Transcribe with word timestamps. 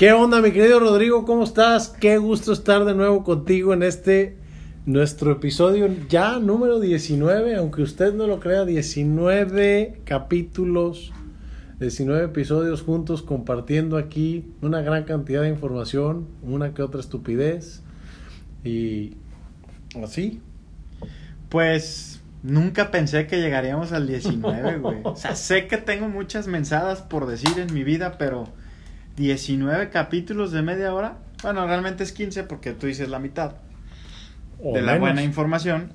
¿Qué 0.00 0.12
onda, 0.12 0.40
mi 0.40 0.50
querido 0.50 0.80
Rodrigo? 0.80 1.26
¿Cómo 1.26 1.44
estás? 1.44 1.90
Qué 1.90 2.16
gusto 2.16 2.54
estar 2.54 2.86
de 2.86 2.94
nuevo 2.94 3.22
contigo 3.22 3.74
en 3.74 3.82
este 3.82 4.38
nuestro 4.86 5.30
episodio 5.30 5.94
ya 6.08 6.38
número 6.38 6.80
19, 6.80 7.56
aunque 7.56 7.82
usted 7.82 8.14
no 8.14 8.26
lo 8.26 8.40
crea, 8.40 8.64
19 8.64 10.00
capítulos, 10.06 11.12
19 11.80 12.24
episodios 12.24 12.80
juntos 12.80 13.20
compartiendo 13.20 13.98
aquí 13.98 14.46
una 14.62 14.80
gran 14.80 15.04
cantidad 15.04 15.42
de 15.42 15.50
información, 15.50 16.28
una 16.42 16.72
que 16.72 16.80
otra 16.80 17.02
estupidez 17.02 17.82
y 18.64 19.18
así. 20.02 20.40
Pues 21.50 22.22
nunca 22.42 22.90
pensé 22.90 23.26
que 23.26 23.38
llegaríamos 23.38 23.92
al 23.92 24.06
19, 24.06 24.78
güey. 24.78 25.00
O 25.04 25.14
sea, 25.14 25.36
sé 25.36 25.66
que 25.66 25.76
tengo 25.76 26.08
muchas 26.08 26.46
mensadas 26.46 27.02
por 27.02 27.26
decir 27.26 27.58
en 27.58 27.74
mi 27.74 27.84
vida, 27.84 28.16
pero 28.16 28.48
19 29.20 29.90
capítulos 29.90 30.50
de 30.50 30.62
media 30.62 30.94
hora. 30.94 31.18
Bueno, 31.42 31.66
realmente 31.66 32.02
es 32.02 32.12
15 32.12 32.44
porque 32.44 32.72
tú 32.72 32.86
dices 32.86 33.10
la 33.10 33.18
mitad 33.18 33.56
O 34.62 34.72
de 34.72 34.80
la 34.80 34.96
buena 34.96 35.22
información. 35.22 35.92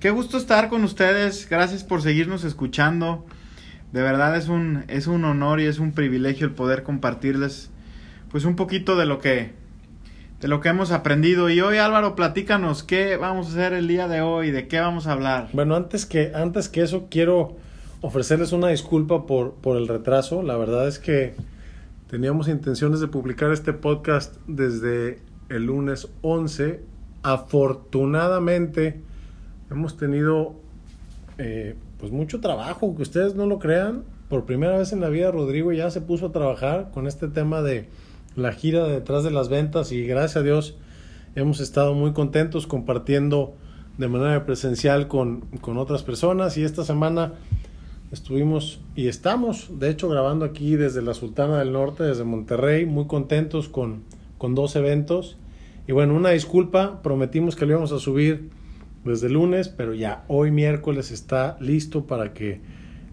Qué 0.00 0.08
gusto 0.08 0.38
estar 0.38 0.70
con 0.70 0.82
ustedes. 0.82 1.46
Gracias 1.48 1.84
por 1.84 2.00
seguirnos 2.00 2.42
escuchando. 2.42 3.26
De 3.92 4.00
verdad 4.00 4.34
es 4.36 4.48
un 4.48 4.84
es 4.88 5.06
un 5.06 5.26
honor 5.26 5.60
y 5.60 5.66
es 5.66 5.78
un 5.78 5.92
privilegio 5.92 6.46
el 6.46 6.54
poder 6.54 6.84
compartirles 6.84 7.70
pues 8.30 8.46
un 8.46 8.56
poquito 8.56 8.96
de 8.96 9.04
lo 9.04 9.18
que 9.18 9.52
de 10.40 10.48
lo 10.48 10.60
que 10.62 10.70
hemos 10.70 10.90
aprendido. 10.90 11.50
Y 11.50 11.60
hoy 11.60 11.76
Álvaro, 11.76 12.16
platícanos 12.16 12.82
qué 12.82 13.18
vamos 13.18 13.48
a 13.48 13.50
hacer 13.50 13.74
el 13.74 13.88
día 13.88 14.08
de 14.08 14.22
hoy, 14.22 14.50
de 14.50 14.68
qué 14.68 14.80
vamos 14.80 15.06
a 15.06 15.12
hablar. 15.12 15.50
Bueno, 15.52 15.76
antes 15.76 16.06
que, 16.06 16.32
antes 16.34 16.70
que 16.70 16.80
eso, 16.80 17.08
quiero 17.10 17.58
ofrecerles 18.00 18.52
una 18.52 18.68
disculpa 18.68 19.26
por, 19.26 19.52
por 19.56 19.76
el 19.76 19.86
retraso. 19.86 20.42
La 20.42 20.56
verdad 20.56 20.88
es 20.88 20.98
que 20.98 21.34
teníamos 22.14 22.46
intenciones 22.46 23.00
de 23.00 23.08
publicar 23.08 23.50
este 23.50 23.72
podcast 23.72 24.36
desde 24.46 25.18
el 25.48 25.64
lunes 25.64 26.06
11. 26.22 26.80
Afortunadamente, 27.24 29.00
hemos 29.68 29.96
tenido 29.96 30.54
eh, 31.38 31.74
pues 31.98 32.12
mucho 32.12 32.40
trabajo, 32.40 32.94
que 32.94 33.02
ustedes 33.02 33.34
no 33.34 33.46
lo 33.46 33.58
crean. 33.58 34.04
Por 34.28 34.44
primera 34.44 34.78
vez 34.78 34.92
en 34.92 35.00
la 35.00 35.08
vida, 35.08 35.32
Rodrigo 35.32 35.72
ya 35.72 35.90
se 35.90 36.00
puso 36.00 36.26
a 36.26 36.30
trabajar 36.30 36.92
con 36.94 37.08
este 37.08 37.26
tema 37.26 37.62
de 37.62 37.88
la 38.36 38.52
gira 38.52 38.84
de 38.84 38.92
detrás 38.92 39.24
de 39.24 39.32
las 39.32 39.48
ventas 39.48 39.90
y 39.90 40.06
gracias 40.06 40.36
a 40.36 40.42
Dios 40.42 40.76
hemos 41.34 41.58
estado 41.58 41.94
muy 41.94 42.12
contentos 42.12 42.68
compartiendo 42.68 43.56
de 43.98 44.06
manera 44.06 44.46
presencial 44.46 45.08
con, 45.08 45.40
con 45.60 45.78
otras 45.78 46.04
personas 46.04 46.56
y 46.58 46.62
esta 46.62 46.84
semana 46.84 47.32
estuvimos 48.14 48.80
y 48.94 49.08
estamos 49.08 49.78
de 49.78 49.90
hecho 49.90 50.08
grabando 50.08 50.44
aquí 50.44 50.76
desde 50.76 51.02
la 51.02 51.14
Sultana 51.14 51.58
del 51.58 51.72
Norte, 51.72 52.04
desde 52.04 52.22
Monterrey, 52.24 52.86
muy 52.86 53.06
contentos 53.06 53.68
con, 53.68 54.04
con 54.38 54.54
dos 54.54 54.76
eventos 54.76 55.36
y 55.86 55.92
bueno, 55.92 56.14
una 56.14 56.30
disculpa, 56.30 57.02
prometimos 57.02 57.56
que 57.56 57.66
lo 57.66 57.72
íbamos 57.72 57.92
a 57.92 57.98
subir 57.98 58.50
desde 59.04 59.28
lunes, 59.28 59.68
pero 59.68 59.94
ya 59.94 60.24
hoy 60.28 60.50
miércoles 60.50 61.10
está 61.10 61.58
listo 61.60 62.06
para 62.06 62.32
que 62.32 62.60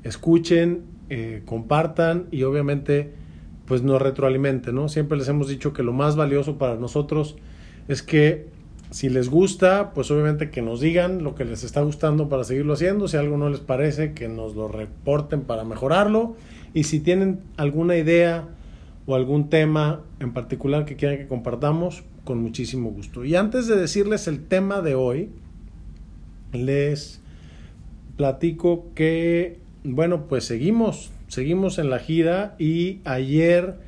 escuchen, 0.04 0.84
eh, 1.10 1.42
compartan 1.46 2.28
y 2.32 2.44
obviamente 2.44 3.12
pues 3.66 3.82
nos 3.82 4.02
retroalimenten, 4.02 4.76
¿no? 4.76 4.88
Siempre 4.88 5.18
les 5.18 5.28
hemos 5.28 5.48
dicho 5.48 5.74
que 5.74 5.82
lo 5.84 5.94
más 5.94 6.16
valioso 6.16 6.58
para 6.58 6.76
nosotros 6.76 7.38
es 7.88 8.04
que 8.04 8.48
si 8.92 9.10
les 9.10 9.30
gusta, 9.30 9.94
pues 9.94 10.12
obviamente 10.12 10.50
que 10.50 10.62
nos 10.62 10.82
digan 10.82 11.24
lo 11.24 11.34
que 11.34 11.46
les 11.46 11.64
está 11.64 11.82
gustando 11.82 12.28
para 12.28 12.44
seguirlo 12.44 12.74
haciendo, 12.74 13.08
si 13.08 13.16
algo 13.18 13.38
no 13.38 13.50
les 13.50 13.62
parece, 13.62 14.14
que 14.14 14.28
nos 14.28 14.54
lo 14.56 14.68
reporten 14.68 15.42
para 15.42 15.64
mejorarlo 15.64 16.36
y 16.74 16.84
si 16.84 17.00
tienen 17.00 17.40
alguna 17.56 17.98
idea 17.98 18.50
o 19.06 19.16
algún 19.16 19.50
tema 19.50 20.02
en 20.20 20.34
particular 20.34 20.86
que 20.86 20.98
quieran 20.98 21.18
que 21.18 21.28
compartamos, 21.28 22.04
con 22.24 22.42
muchísimo 22.42 22.92
gusto. 22.92 23.26
Y 23.26 23.36
antes 23.36 23.66
de 23.68 23.76
decirles 23.76 24.28
el 24.28 24.46
tema 24.46 24.82
de 24.82 24.94
hoy, 24.94 25.30
les 26.52 27.22
platico 28.18 28.92
que, 28.94 29.60
bueno, 29.84 30.28
pues 30.28 30.44
seguimos, 30.44 31.12
seguimos 31.28 31.80
en 31.80 31.90
la 31.90 32.00
gira 32.00 32.56
y 32.60 33.00
ayer 33.06 33.80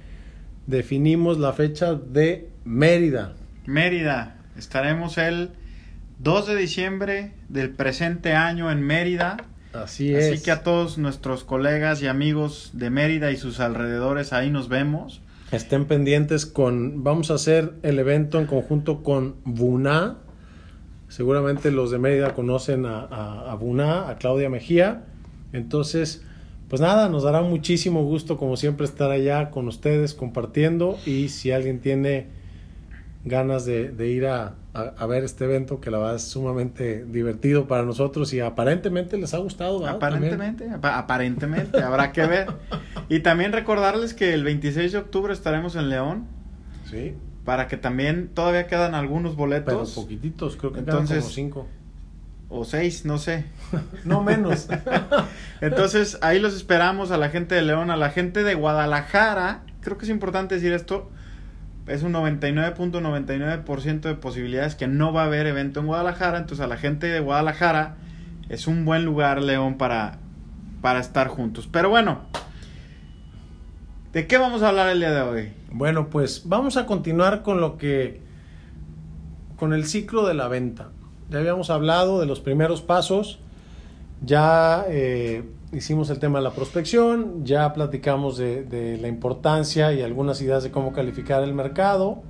definimos 0.66 1.38
la 1.40 1.53
fecha 1.53 1.94
de 1.94 2.50
Mérida. 2.64 3.35
Mérida, 3.68 4.43
estaremos 4.58 5.18
el 5.18 5.52
2 6.19 6.47
de 6.47 6.56
diciembre 6.56 7.31
del 7.50 7.72
presente 7.72 8.34
año 8.34 8.72
en 8.72 8.81
Mérida. 8.81 9.38
Así 9.74 10.14
es. 10.14 10.34
Así 10.34 10.44
que 10.44 10.52
a 10.52 10.64
todos 10.64 10.97
nuestros 10.97 11.44
colegas 11.44 12.02
y 12.02 12.08
amigos 12.08 12.72
de 12.74 12.90
Mérida 12.90 13.31
y 13.31 13.38
sus 13.38 13.59
alrededores, 13.59 14.34
ahí 14.34 14.50
nos 14.50 14.69
vemos. 14.69 15.22
Estén 15.52 15.86
pendientes 15.86 16.46
con, 16.46 17.03
vamos 17.03 17.30
a 17.30 17.36
hacer 17.36 17.74
el 17.84 18.00
evento 18.00 18.40
en 18.40 18.46
conjunto 18.46 19.03
con 19.03 19.36
Buna. 19.44 20.18
Seguramente 21.09 21.72
los 21.72 21.91
de 21.91 22.00
Mérida 22.00 22.34
conocen 22.34 22.85
a, 22.85 23.02
a, 23.02 23.52
a 23.52 23.56
Buna, 23.56 24.09
a 24.09 24.18
Claudia 24.18 24.50
Mejía. 24.50 25.03
Entonces, 25.52 26.24
pues 26.70 26.81
nada, 26.81 27.09
nos 27.09 27.24
dará 27.24 27.41
muchísimo 27.41 28.03
gusto 28.03 28.38
como 28.38 28.58
siempre 28.58 28.85
estar 28.85 29.12
allá 29.12 29.52
con 29.52 29.68
ustedes 29.68 30.16
compartiendo 30.16 30.97
y 31.06 31.30
si 31.30 31.52
alguien 31.52 31.80
tiene 31.80 32.28
ganas 33.25 33.66
de, 33.66 33.89
de 33.89 34.07
ir 34.09 34.25
a, 34.25 34.56
a, 34.73 34.81
a, 34.97 35.06
ver 35.06 35.23
este 35.23 35.45
evento 35.45 35.79
que 35.79 35.89
la 35.89 35.97
verdad 35.97 36.16
es 36.16 36.23
sumamente 36.23 37.06
divertido 37.06 37.67
para 37.67 37.84
nosotros 37.84 38.34
y 38.34 38.39
aparentemente 38.39 39.17
les 39.17 39.34
ha 39.34 39.38
gustado. 39.38 39.79
¿verdad? 39.79 39.95
Aparentemente, 39.95 40.69
ap 40.69 40.85
aparentemente, 40.85 41.81
habrá 41.81 42.11
que 42.11 42.25
ver. 42.25 42.47
Y 43.09 43.22
también 43.22 43.53
recordarles 43.53 44.13
que 44.13 44.34
el 44.34 44.44
26 44.44 44.91
de 44.91 44.97
octubre 44.97 45.34
estaremos 45.34 45.75
en 45.75 45.89
León. 45.89 46.25
Sí. 46.89 47.13
Para 47.45 47.67
que 47.67 47.78
también 47.78 48.29
todavía 48.34 48.67
quedan 48.67 48.95
algunos 48.95 49.35
boletos. 49.35 49.91
Pero 49.91 50.03
poquititos, 50.03 50.57
creo 50.57 50.73
que 50.73 50.79
Entonces, 50.79 51.09
quedan 51.09 51.22
como 51.22 51.34
cinco. 51.34 51.67
O 52.50 52.66
seis, 52.66 53.05
no 53.05 53.17
sé. 53.17 53.45
no 54.05 54.22
menos. 54.22 54.67
Entonces, 55.61 56.17
ahí 56.22 56.40
los 56.40 56.53
esperamos 56.55 57.11
a 57.11 57.17
la 57.17 57.29
gente 57.29 57.55
de 57.55 57.61
León, 57.61 57.90
a 57.90 57.97
la 57.97 58.09
gente 58.09 58.44
de 58.44 58.53
Guadalajara. 58.53 59.63
Creo 59.81 59.97
que 59.97 60.05
es 60.05 60.09
importante 60.09 60.55
decir 60.55 60.73
esto. 60.73 61.09
Es 61.88 62.02
un 62.04 62.14
99.99% 62.14 64.02
de 64.02 64.16
posibilidades 64.16 64.76
que 64.76 64.88
no 64.88 65.12
va 65.12 65.24
a 65.24 65.26
haber 65.26 65.48
evento 65.48 65.82
en 65.82 65.88
Guadalajara. 65.88 66.38
Entonces, 66.38 66.64
a 66.64 66.68
la 66.68 66.78
gente 66.78 67.08
de 67.08 67.20
Guadalajara 67.20 67.98
es 68.50 68.68
un 68.68 68.86
buen 68.86 69.04
lugar, 69.04 69.42
León, 69.42 69.78
para, 69.78 70.20
para 70.82 71.00
estar 71.00 71.28
juntos. 71.28 71.68
Pero 71.70 71.90
bueno, 71.90 72.22
¿de 74.14 74.28
qué 74.28 74.38
vamos 74.38 74.62
a 74.62 74.70
hablar 74.70 74.90
el 74.90 75.00
día 75.00 75.12
de 75.12 75.22
hoy? 75.22 75.54
Bueno, 75.72 76.10
pues 76.10 76.44
vamos 76.46 76.78
a 76.78 76.86
continuar 76.86 77.42
con 77.42 77.60
lo 77.60 77.78
que. 77.78 78.22
con 79.58 79.74
el 79.74 79.86
ciclo 79.86 80.26
de 80.26 80.36
la 80.36 80.48
venta. 80.48 80.90
Ya 81.30 81.40
habíamos 81.40 81.70
hablado 81.70 82.22
de 82.22 82.28
los 82.28 82.40
primeros 82.40 82.82
pasos. 82.82 83.40
Ya 84.22 84.86
eh, 84.88 85.44
hicimos 85.73 86.09
el 86.09 86.19
tema 86.19 86.39
de 86.39 86.44
la 86.44 86.51
prospección, 86.51 87.45
ya 87.45 87.73
platicamos 87.73 88.38
de, 88.38 88.97
la 89.01 89.07
importancia 89.07 89.91
y 89.94 90.01
algunas 90.01 90.41
ideas 90.41 90.63
de 90.63 90.72
cómo 90.72 90.94
calificar 90.94 91.44
el 91.44 91.53
mercado. 91.53 92.22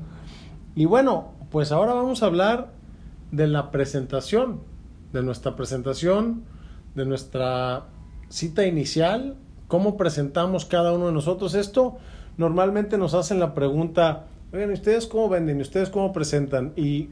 Y 0.75 0.85
bueno, 0.85 1.33
pues 1.51 1.71
ahora 1.71 1.93
vamos 1.93 2.23
a 2.23 2.27
hablar 2.27 2.71
de 3.31 3.47
la 3.47 3.71
presentación, 3.71 4.61
de 5.11 5.23
nuestra 5.23 5.55
presentación, 5.55 6.43
de 6.95 7.05
nuestra 7.05 7.85
cita 8.29 8.65
inicial, 8.65 9.35
cómo 9.67 9.97
presentamos 9.97 10.65
cada 10.65 10.93
uno 10.93 11.07
de 11.07 11.13
nosotros. 11.13 11.53
Esto 11.53 11.97
normalmente 12.37 12.97
nos 12.97 13.13
hacen 13.13 13.39
la 13.39 13.53
pregunta, 13.53 14.25
oigan, 14.51 14.71
¿ustedes 14.71 15.05
cómo 15.07 15.29
venden? 15.29 15.59
¿Y 15.59 15.61
ustedes 15.61 15.89
cómo 15.89 16.13
presentan? 16.13 16.73
Y 16.75 17.09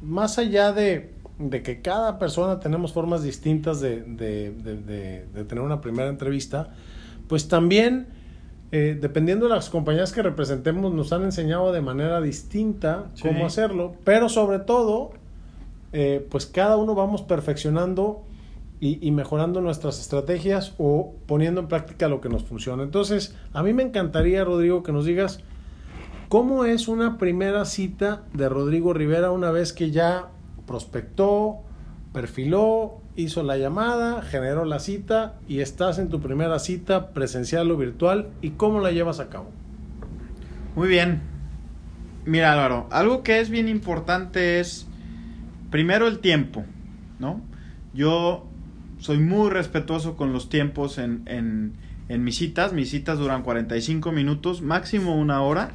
más 0.00 0.38
allá 0.38 0.72
de, 0.72 1.12
de 1.38 1.62
que 1.62 1.82
cada 1.82 2.18
persona 2.18 2.60
tenemos 2.60 2.92
formas 2.92 3.22
distintas 3.22 3.80
de, 3.80 4.02
de, 4.02 4.52
de, 4.52 5.26
de 5.26 5.44
tener 5.44 5.62
una 5.62 5.80
primera 5.80 6.08
entrevista, 6.08 6.70
pues 7.28 7.48
también, 7.48 8.06
eh, 8.72 8.96
dependiendo 9.00 9.46
de 9.48 9.54
las 9.54 9.68
compañías 9.68 10.12
que 10.12 10.22
representemos, 10.22 10.94
nos 10.94 11.12
han 11.12 11.24
enseñado 11.24 11.72
de 11.72 11.82
manera 11.82 12.20
distinta 12.20 13.10
sí. 13.14 13.22
cómo 13.22 13.46
hacerlo, 13.46 13.94
pero 14.04 14.28
sobre 14.28 14.60
todo, 14.60 15.10
eh, 15.92 16.26
pues 16.30 16.46
cada 16.46 16.76
uno 16.76 16.94
vamos 16.94 17.22
perfeccionando 17.22 18.22
y, 18.80 19.06
y, 19.06 19.10
mejorando 19.10 19.62
nuestras 19.62 19.98
estrategias 20.00 20.74
o 20.76 21.14
poniendo 21.26 21.62
en 21.62 21.68
práctica 21.68 22.08
lo 22.08 22.20
que 22.20 22.28
nos 22.28 22.44
funciona. 22.44 22.82
Entonces, 22.82 23.34
a 23.54 23.62
mí 23.62 23.72
me 23.72 23.82
encantaría, 23.82 24.44
Rodrigo, 24.44 24.82
que 24.82 24.92
nos 24.92 25.06
digas 25.06 25.40
cómo 26.28 26.64
es 26.66 26.86
una 26.86 27.16
primera 27.16 27.64
cita 27.64 28.24
de 28.34 28.48
Rodrigo 28.50 28.92
Rivera 28.92 29.30
una 29.30 29.50
vez 29.50 29.72
que 29.72 29.90
ya 29.90 30.28
prospectó, 30.66 31.58
perfiló, 32.12 33.00
hizo 33.16 33.42
la 33.42 33.56
llamada, 33.56 34.22
generó 34.22 34.64
la 34.64 34.78
cita 34.78 35.34
y 35.48 35.60
estás 35.60 35.98
en 35.98 36.08
tu 36.08 36.20
primera 36.20 36.58
cita 36.58 37.10
presencial 37.10 37.70
o 37.70 37.76
virtual 37.76 38.28
y 38.42 38.50
cómo 38.50 38.80
la 38.80 38.90
llevas 38.90 39.20
a 39.20 39.28
cabo. 39.28 39.50
Muy 40.74 40.88
bien. 40.88 41.22
Mira 42.24 42.52
Álvaro, 42.52 42.88
algo 42.90 43.22
que 43.22 43.40
es 43.40 43.50
bien 43.50 43.68
importante 43.68 44.60
es 44.60 44.86
primero 45.70 46.08
el 46.08 46.18
tiempo, 46.18 46.64
¿no? 47.18 47.40
Yo 47.94 48.46
soy 48.98 49.18
muy 49.18 49.50
respetuoso 49.50 50.16
con 50.16 50.32
los 50.32 50.48
tiempos 50.48 50.98
en, 50.98 51.22
en, 51.26 51.74
en 52.08 52.24
mis 52.24 52.36
citas. 52.36 52.72
Mis 52.72 52.90
citas 52.90 53.18
duran 53.18 53.42
45 53.42 54.10
minutos, 54.12 54.60
máximo 54.62 55.16
una 55.16 55.40
hora. 55.42 55.72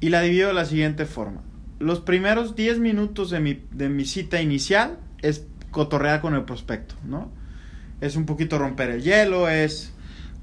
y 0.00 0.08
la 0.08 0.22
divido 0.22 0.48
de 0.48 0.54
la 0.54 0.64
siguiente 0.64 1.06
forma. 1.06 1.42
Los 1.80 2.00
primeros 2.00 2.54
10 2.54 2.78
minutos 2.78 3.30
de 3.30 3.40
mi, 3.40 3.64
de 3.72 3.88
mi 3.88 4.04
cita 4.04 4.40
inicial 4.40 4.98
es 5.22 5.46
cotorrear 5.70 6.20
con 6.20 6.34
el 6.34 6.44
prospecto, 6.44 6.94
¿no? 7.04 7.32
Es 8.00 8.16
un 8.16 8.26
poquito 8.26 8.58
romper 8.58 8.90
el 8.90 9.02
hielo, 9.02 9.48
es 9.48 9.92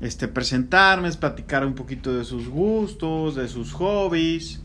este, 0.01 0.27
presentarme, 0.27 1.07
es 1.07 1.15
platicar 1.15 1.65
un 1.65 1.75
poquito 1.75 2.13
de 2.13 2.25
sus 2.25 2.49
gustos, 2.49 3.35
de 3.35 3.47
sus 3.47 3.71
hobbies. 3.73 4.61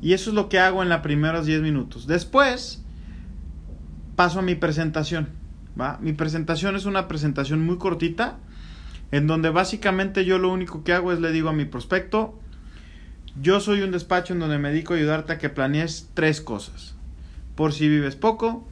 Y 0.00 0.12
eso 0.12 0.30
es 0.30 0.34
lo 0.34 0.48
que 0.48 0.58
hago 0.58 0.82
en 0.82 0.90
los 0.90 1.00
primeros 1.00 1.46
10 1.46 1.62
minutos. 1.62 2.06
Después 2.06 2.82
paso 4.16 4.40
a 4.40 4.42
mi 4.42 4.54
presentación. 4.54 5.28
¿va? 5.80 5.98
Mi 6.00 6.12
presentación 6.12 6.76
es 6.76 6.84
una 6.84 7.08
presentación 7.08 7.64
muy 7.64 7.78
cortita, 7.78 8.38
en 9.10 9.26
donde 9.26 9.50
básicamente 9.50 10.24
yo 10.24 10.38
lo 10.38 10.52
único 10.52 10.84
que 10.84 10.92
hago 10.92 11.12
es 11.12 11.20
le 11.20 11.32
digo 11.32 11.48
a 11.48 11.52
mi 11.52 11.64
prospecto, 11.64 12.38
yo 13.40 13.60
soy 13.60 13.80
un 13.80 13.92
despacho 13.92 14.34
en 14.34 14.40
donde 14.40 14.58
me 14.58 14.70
dedico 14.70 14.92
a 14.92 14.96
ayudarte 14.96 15.32
a 15.32 15.38
que 15.38 15.48
planees 15.48 16.10
tres 16.14 16.40
cosas. 16.40 16.94
Por 17.54 17.72
si 17.72 17.88
vives 17.88 18.16
poco, 18.16 18.68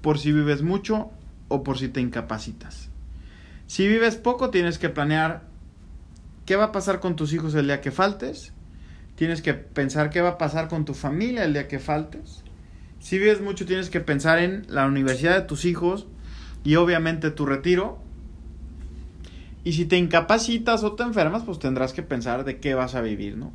por 0.00 0.18
si 0.18 0.32
vives 0.32 0.62
mucho 0.62 1.10
o 1.48 1.62
por 1.62 1.78
si 1.78 1.88
te 1.88 2.00
incapacitas. 2.00 2.88
Si 3.66 3.86
vives 3.86 4.16
poco, 4.16 4.50
tienes 4.50 4.78
que 4.78 4.88
planear 4.88 5.42
qué 6.46 6.56
va 6.56 6.64
a 6.64 6.72
pasar 6.72 7.00
con 7.00 7.16
tus 7.16 7.32
hijos 7.34 7.54
el 7.54 7.66
día 7.66 7.82
que 7.82 7.90
faltes. 7.90 8.52
Tienes 9.14 9.42
que 9.42 9.52
pensar 9.52 10.10
qué 10.10 10.22
va 10.22 10.30
a 10.30 10.38
pasar 10.38 10.68
con 10.68 10.84
tu 10.84 10.94
familia 10.94 11.44
el 11.44 11.52
día 11.52 11.68
que 11.68 11.78
faltes. 11.78 12.42
Si 13.00 13.18
vives 13.18 13.42
mucho, 13.42 13.66
tienes 13.66 13.90
que 13.90 14.00
pensar 14.00 14.38
en 14.38 14.64
la 14.68 14.86
universidad 14.86 15.34
de 15.34 15.42
tus 15.42 15.64
hijos 15.64 16.06
y 16.64 16.76
obviamente 16.76 17.30
tu 17.30 17.44
retiro. 17.44 17.98
Y 19.64 19.74
si 19.74 19.84
te 19.84 19.98
incapacitas 19.98 20.82
o 20.82 20.94
te 20.94 21.02
enfermas, 21.02 21.42
pues 21.42 21.58
tendrás 21.58 21.92
que 21.92 22.02
pensar 22.02 22.44
de 22.44 22.58
qué 22.58 22.74
vas 22.74 22.94
a 22.94 23.02
vivir, 23.02 23.36
¿no? 23.36 23.52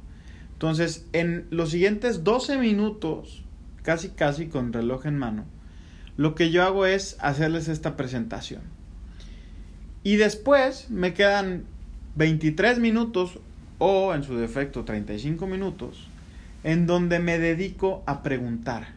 Entonces, 0.64 1.06
en 1.12 1.46
los 1.50 1.72
siguientes 1.72 2.24
12 2.24 2.58
minutos, 2.58 3.44
casi 3.82 4.12
casi 4.12 4.48
con 4.48 4.72
reloj 4.72 5.06
en 5.08 5.18
mano, 5.18 5.44
lo 6.16 6.36
que 6.36 6.52
yo 6.52 6.64
hago 6.64 6.86
es 6.86 7.18
hacerles 7.20 7.68
esta 7.68 7.98
presentación. 7.98 8.62
Y 10.04 10.16
después 10.16 10.90
me 10.90 11.14
quedan 11.14 11.66
23 12.16 12.80
minutos 12.80 13.40
o 13.78 14.14
en 14.14 14.24
su 14.24 14.38
defecto 14.38 14.86
35 14.86 15.48
minutos 15.48 16.08
en 16.64 16.88
donde 16.88 17.20
me 17.20 17.40
dedico 17.40 18.02
a 18.06 18.24
preguntar. 18.24 18.94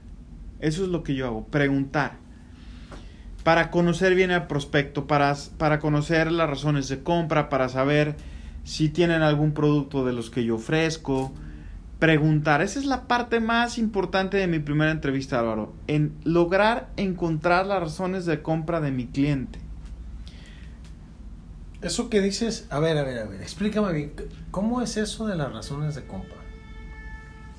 Eso 0.61 0.85
es 0.85 0.89
lo 0.89 1.03
que 1.03 1.17
yo 1.17 1.27
hago, 1.27 1.47
preguntar. 1.47 2.13
Para 3.43 3.73
conocer 3.73 4.15
bien 4.15 4.31
el 4.31 4.47
prospecto, 4.47 5.09
para, 5.09 5.35
para 5.59 5.81
conocer 5.81 6.31
las 6.31 6.49
razones 6.49 6.87
de 6.89 7.03
compra, 7.03 7.49
para 7.49 7.69
saber 7.69 8.15
si 8.63 8.89
tienen 8.89 9.23
algún 9.23 9.51
producto 9.51 10.05
de 10.07 10.13
los 10.13 10.31
que 10.31 10.45
yo 10.45 10.55
ofrezco. 10.55 11.33
Preguntar, 11.99 12.61
esa 12.61 12.79
es 12.79 12.85
la 12.85 13.09
parte 13.09 13.41
más 13.41 13.79
importante 13.79 14.37
de 14.37 14.47
mi 14.47 14.59
primera 14.59 14.91
entrevista, 14.91 15.41
Álvaro, 15.41 15.73
en 15.87 16.15
lograr 16.25 16.91
encontrar 16.97 17.67
las 17.67 17.81
razones 17.81 18.27
de 18.27 18.43
compra 18.43 18.83
de 18.83 18.91
mi 18.91 19.07
cliente. 19.07 19.59
Eso 21.81 22.11
que 22.11 22.21
dices, 22.21 22.67
a 22.69 22.81
ver, 22.81 22.99
a 22.99 23.03
ver, 23.03 23.19
a 23.21 23.25
ver, 23.25 23.41
explícame 23.41 23.93
bien, 23.93 24.13
¿cómo 24.51 24.83
es 24.83 24.97
eso 24.99 25.27
de 25.27 25.37
las 25.37 25.53
razones 25.53 25.95
de 25.95 26.05
compra? 26.05 26.37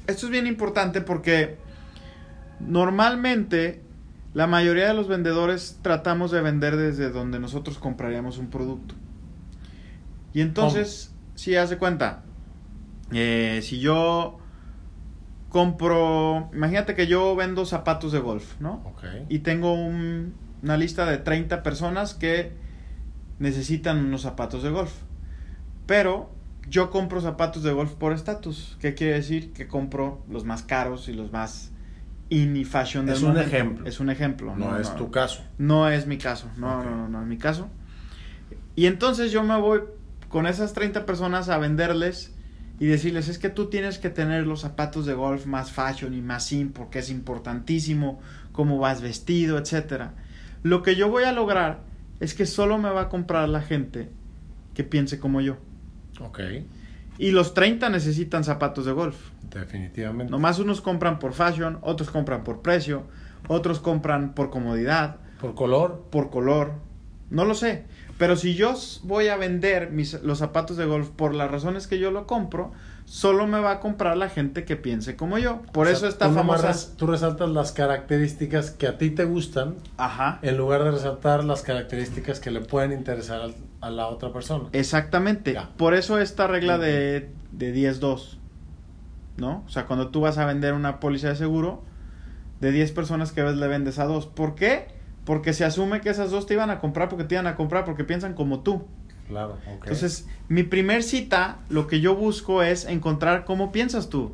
Esto 0.06 0.28
es 0.28 0.32
bien 0.32 0.46
importante 0.46 1.02
porque 1.02 1.58
normalmente 2.60 3.82
la 4.34 4.46
mayoría 4.46 4.88
de 4.88 4.94
los 4.94 5.08
vendedores 5.08 5.80
tratamos 5.82 6.30
de 6.30 6.42
vender 6.42 6.78
desde 6.78 7.10
donde 7.10 7.40
nosotros 7.40 7.80
compraríamos 7.80 8.38
un 8.38 8.52
producto. 8.52 8.94
Y 10.34 10.42
entonces, 10.42 11.12
si 11.34 11.56
hace 11.56 11.78
cuenta, 11.78 12.24
eh, 13.12 13.60
si 13.64 13.80
yo 13.80 14.40
compro, 15.50 16.50
imagínate 16.54 16.94
que 16.96 17.08
yo 17.08 17.36
vendo 17.36 17.66
zapatos 17.66 18.12
de 18.12 18.20
golf, 18.20 18.60
¿no? 18.60 18.82
Ok. 18.86 19.04
Y 19.30 19.40
tengo 19.40 19.74
un- 19.74 20.34
una 20.62 20.78
lista 20.78 21.06
de 21.06 21.18
30 21.18 21.64
personas 21.64 22.14
que 22.14 22.52
necesitan 23.40 23.98
unos 24.06 24.22
zapatos 24.22 24.64
de 24.64 24.70
golf. 24.72 24.92
Pero 25.86 26.32
yo 26.70 26.90
compro 26.90 27.22
zapatos 27.22 27.64
de 27.64 27.72
golf 27.72 27.94
por 27.94 28.12
estatus. 28.12 28.78
¿Qué 28.82 28.94
quiere 28.94 29.14
decir? 29.14 29.54
Que 29.54 29.68
compro 29.68 30.24
los 30.30 30.44
más 30.44 30.64
caros 30.64 31.08
y 31.08 31.14
los 31.14 31.32
más 31.32 31.72
in 32.30 32.58
y 32.58 32.66
fashion 32.66 33.06
del 33.06 33.16
Es 33.16 33.22
un 33.22 33.30
momento. 33.30 33.48
ejemplo. 33.48 33.88
Es 33.88 34.00
un 34.02 34.10
ejemplo. 34.10 34.56
No, 34.56 34.78
es 34.78 34.94
tu 34.96 35.10
caso. 35.12 35.44
No 35.58 35.88
es 35.90 36.08
mi 36.08 36.18
caso. 36.18 36.50
No, 36.58 36.84
no, 36.84 36.90
no, 36.96 37.08
no 37.10 37.22
es 37.22 37.28
mi 37.28 37.38
caso. 37.38 37.70
Y 38.76 38.88
entonces 38.88 39.32
yo 39.32 39.44
me 39.44 39.58
voy 39.58 39.82
con 40.28 40.46
esas 40.46 40.74
30 40.74 41.06
personas 41.06 41.48
a 41.48 41.58
venderles 41.58 42.36
y 42.80 42.86
decirles, 42.86 43.28
es 43.28 43.40
que 43.40 43.50
tú 43.50 43.68
tienes 43.68 43.98
que 43.98 44.10
tener 44.10 44.46
los 44.46 44.62
zapatos 44.62 45.06
de 45.06 45.14
golf 45.14 45.46
más 45.46 45.72
fashion 45.72 46.14
y 46.14 46.22
más 46.22 46.52
in 46.52 46.72
porque 46.72 47.00
es 47.00 47.10
importantísimo 47.10 48.20
cómo 48.52 48.78
vas 48.78 49.02
vestido, 49.02 49.58
etcétera. 49.58 50.14
Lo 50.64 50.84
que 50.84 50.96
yo 50.96 51.10
voy 51.10 51.24
a 51.24 51.32
lograr 51.32 51.80
es 52.20 52.34
que 52.34 52.46
solo 52.46 52.78
me 52.78 52.90
va 52.90 53.02
a 53.02 53.10
comprar 53.10 53.48
la 53.50 53.62
gente 53.62 54.10
que 54.74 54.84
piense 54.84 55.20
como 55.20 55.42
yo. 55.42 55.58
Ok, 56.20 56.40
Y 57.20 57.32
los 57.32 57.54
30 57.54 57.90
necesitan 57.90 58.44
zapatos 58.44 58.86
de 58.86 58.92
golf. 58.92 59.16
definitivamente. 59.54 60.30
Nomás 60.32 60.60
unos 60.60 60.82
compran 60.82 61.20
por 61.20 61.34
fashion, 61.34 61.80
otros 61.82 62.10
compran 62.12 62.44
por 62.44 62.62
precio, 62.62 63.04
otros 63.48 63.80
compran 63.80 64.34
por 64.34 64.50
comodidad, 64.50 65.18
Por 65.40 65.54
color, 65.56 66.06
por 66.12 66.30
color. 66.30 66.74
No 67.30 67.46
lo 67.46 67.54
sé. 67.54 67.86
Pero 68.18 68.36
si 68.36 68.56
yo 68.56 68.74
voy 69.04 69.28
a 69.28 69.38
vender 69.38 69.92
mis, 69.92 70.22
los 70.24 70.40
zapatos 70.40 70.76
de 70.78 70.86
golf 70.86 71.10
por 71.10 71.36
las 71.36 71.52
razones 71.52 71.86
que 71.88 72.00
yo 72.00 72.10
lo 72.12 72.26
compro, 72.26 72.72
solo 73.06 73.46
me 73.46 73.60
va 73.60 73.72
a 73.74 73.80
comprar 73.80 74.18
la 74.18 74.28
gente 74.28 74.66
que 74.66 74.76
piense 74.76 75.16
como 75.16 75.38
yo. 75.38 75.62
Por 75.72 75.86
o 75.86 75.90
sea, 75.90 75.98
eso 75.98 76.08
esta 76.08 76.28
tú 76.28 76.34
famosa... 76.34 76.68
res- 76.70 76.94
tú 76.98 77.06
resaltas 77.08 77.50
las 77.50 77.72
características 77.74 78.72
que 78.72 78.88
a 78.88 78.98
ti 78.98 79.12
te 79.12 79.24
gustan 79.24 79.76
Ajá. 79.98 80.40
en 80.42 80.58
lugar 80.58 80.84
de 80.84 80.92
resaltar 80.92 81.44
las 81.44 81.62
características 81.62 82.40
que 82.40 82.50
le 82.52 82.62
pueden 82.62 82.92
interesar 82.92 83.40
al- 83.42 83.56
a 83.82 83.92
la 83.92 84.08
otra 84.08 84.34
persona. 84.34 84.70
Exactamente. 84.74 85.54
Ya. 85.54 85.70
Por 85.78 85.94
eso 85.94 86.18
esta 86.20 86.48
regla 86.48 86.78
de, 86.80 87.30
de 87.52 87.74
10-2. 87.74 88.38
¿No? 89.38 89.64
O 89.68 89.70
sea, 89.70 89.86
cuando 89.86 90.08
tú 90.10 90.22
vas 90.22 90.40
a 90.40 90.46
vender 90.46 90.74
una 90.74 91.00
póliza 91.00 91.30
de 91.30 91.36
seguro, 91.36 91.84
de 92.60 92.72
10 92.72 92.92
personas 92.94 93.32
que 93.32 93.44
ves 93.44 93.56
le 93.56 93.68
vendes 93.68 94.00
a 94.00 94.06
dos. 94.06 94.26
¿Por 94.26 94.56
qué? 94.56 94.88
Porque 95.28 95.54
se 95.54 95.64
asume 95.66 96.02
que 96.02 96.10
esas 96.10 96.32
dos 96.32 96.48
te 96.48 96.56
iban 96.56 96.72
a 96.72 96.80
comprar 96.80 97.08
porque 97.10 97.26
te 97.26 97.36
iban 97.36 97.46
a 97.46 97.56
comprar 97.56 97.86
porque 97.86 98.04
piensan 98.04 98.34
como 98.34 98.62
tú. 98.62 98.88
Claro, 99.28 99.58
ok. 99.68 99.84
Entonces, 99.84 100.26
mi 100.48 100.64
primer 100.64 101.04
cita, 101.04 101.58
lo 101.70 101.86
que 101.86 102.00
yo 102.00 102.16
busco 102.16 102.64
es 102.64 102.86
encontrar 102.86 103.44
cómo 103.46 103.72
piensas 103.74 104.10
tú. 104.10 104.32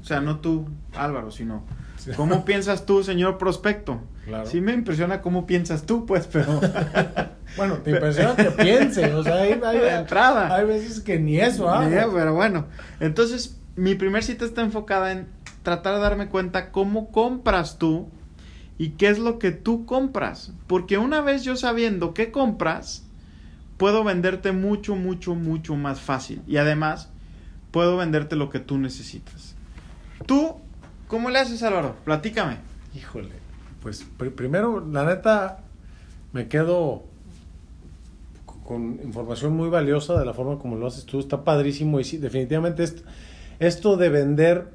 O 0.00 0.04
sea, 0.04 0.20
no 0.20 0.40
tú, 0.40 0.66
Álvaro, 0.94 1.30
sino 1.30 1.62
Sí. 1.96 2.10
cómo 2.16 2.44
piensas 2.44 2.84
tú, 2.84 3.04
señor 3.04 3.38
prospecto. 3.38 4.00
Claro. 4.26 4.46
Sí 4.46 4.60
me 4.60 4.72
impresiona 4.74 5.20
cómo 5.22 5.46
piensas 5.46 5.84
tú, 5.86 6.04
pues, 6.06 6.26
pero 6.26 6.60
Bueno, 7.56 7.76
te 7.78 7.90
impresiona 7.92 8.34
que 8.34 8.50
piense, 8.50 9.14
o 9.14 9.22
sea, 9.22 9.34
hay, 9.36 9.60
hay- 9.64 9.78
de 9.80 9.94
entrada. 9.94 10.52
hay 10.54 10.64
veces 10.66 11.00
que 11.00 11.18
ni 11.20 11.38
eso 11.38 11.68
hago. 11.70 11.88
Ya, 11.90 12.08
pero 12.12 12.34
bueno. 12.34 12.66
Entonces, 12.98 13.60
mi 13.76 13.94
primer 13.94 14.24
cita 14.24 14.44
está 14.44 14.62
enfocada 14.62 15.12
en 15.12 15.28
tratar 15.62 15.94
de 15.94 16.00
darme 16.00 16.26
cuenta 16.28 16.72
cómo 16.72 17.12
compras 17.12 17.78
tú 17.78 18.08
y 18.82 18.90
qué 18.94 19.10
es 19.10 19.20
lo 19.20 19.38
que 19.38 19.52
tú 19.52 19.86
compras. 19.86 20.52
Porque 20.66 20.98
una 20.98 21.20
vez 21.20 21.44
yo 21.44 21.54
sabiendo 21.54 22.14
qué 22.14 22.32
compras, 22.32 23.04
puedo 23.76 24.02
venderte 24.02 24.50
mucho, 24.50 24.96
mucho, 24.96 25.36
mucho 25.36 25.76
más 25.76 26.00
fácil. 26.00 26.42
Y 26.48 26.56
además, 26.56 27.08
puedo 27.70 27.96
venderte 27.96 28.34
lo 28.34 28.50
que 28.50 28.58
tú 28.58 28.78
necesitas. 28.78 29.54
Tú, 30.26 30.56
¿cómo 31.06 31.30
le 31.30 31.38
haces, 31.38 31.62
Álvaro? 31.62 31.94
Platícame. 32.04 32.56
Híjole, 32.92 33.34
pues 33.80 34.04
pr- 34.18 34.34
primero, 34.34 34.84
la 34.84 35.04
neta, 35.04 35.60
me 36.32 36.48
quedo 36.48 37.04
con 38.64 38.98
información 39.04 39.56
muy 39.56 39.68
valiosa 39.68 40.18
de 40.18 40.26
la 40.26 40.34
forma 40.34 40.58
como 40.58 40.74
lo 40.74 40.88
haces 40.88 41.04
tú. 41.04 41.20
Está 41.20 41.44
padrísimo 41.44 42.00
y 42.00 42.04
sí, 42.04 42.16
definitivamente 42.18 42.82
esto, 42.82 43.04
esto 43.60 43.96
de 43.96 44.08
vender 44.08 44.70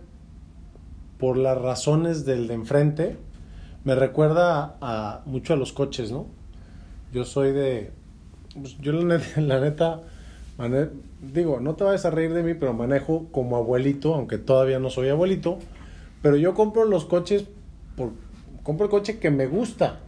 por 1.19 1.35
las 1.35 1.57
razones 1.57 2.23
del 2.23 2.47
de 2.47 2.53
enfrente 2.53 3.17
me 3.87 3.95
recuerda 3.95 4.75
a, 4.81 5.21
mucho 5.25 5.53
a 5.53 5.55
los 5.55 5.71
coches, 5.71 6.11
¿no? 6.11 6.25
Yo 7.13 7.23
soy 7.23 7.53
de... 7.53 7.91
pues, 8.53 8.77
yo 8.79 8.91
la 9.37 9.61
neta, 9.61 10.01
mane- 10.57 10.89
digo, 11.21 11.61
no 11.61 11.75
te 11.75 11.85
vayas 11.85 12.03
a 12.03 12.09
reír 12.09 12.33
de 12.33 12.43
mí, 12.43 12.53
pero 12.53 12.73
manejo 12.73 13.27
como 13.31 13.55
abuelito, 13.55 14.13
aunque 14.13 14.39
todavía 14.39 14.79
no 14.79 14.89
soy 14.89 15.07
abuelito. 15.07 15.59
Pero 16.21 16.35
yo 16.35 16.53
compro 16.53 16.83
los 16.83 17.05
coches, 17.05 17.45
compro 18.61 18.87
el 18.87 18.91
coche 18.91 19.19
que 19.19 19.31
me 19.31 19.47
gusta. 19.47 19.99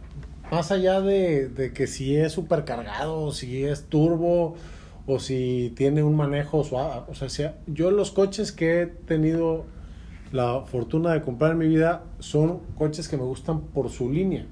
Más 0.50 0.72
allá 0.72 1.00
de, 1.00 1.48
de 1.48 1.72
que 1.72 1.86
si 1.86 2.16
es 2.16 2.32
supercargado, 2.32 3.32
si 3.32 3.64
es 3.64 3.84
turbo, 3.84 4.56
o 5.06 5.18
si 5.20 5.72
tiene 5.74 6.02
un 6.02 6.16
manejo 6.16 6.64
suave. 6.64 7.04
O 7.08 7.14
sea, 7.14 7.54
yo 7.66 7.90
los 7.90 8.10
coches 8.10 8.52
que 8.52 8.82
he 8.82 8.86
tenido 8.86 9.64
la 10.32 10.62
fortuna 10.62 11.12
de 11.12 11.22
comprar 11.22 11.52
en 11.52 11.58
mi 11.58 11.66
vida 11.66 12.04
son 12.18 12.60
coches 12.78 13.08
que 13.08 13.16
me 13.16 13.24
gustan 13.24 13.60
por 13.60 13.90
su 13.90 14.10
línea. 14.10 14.46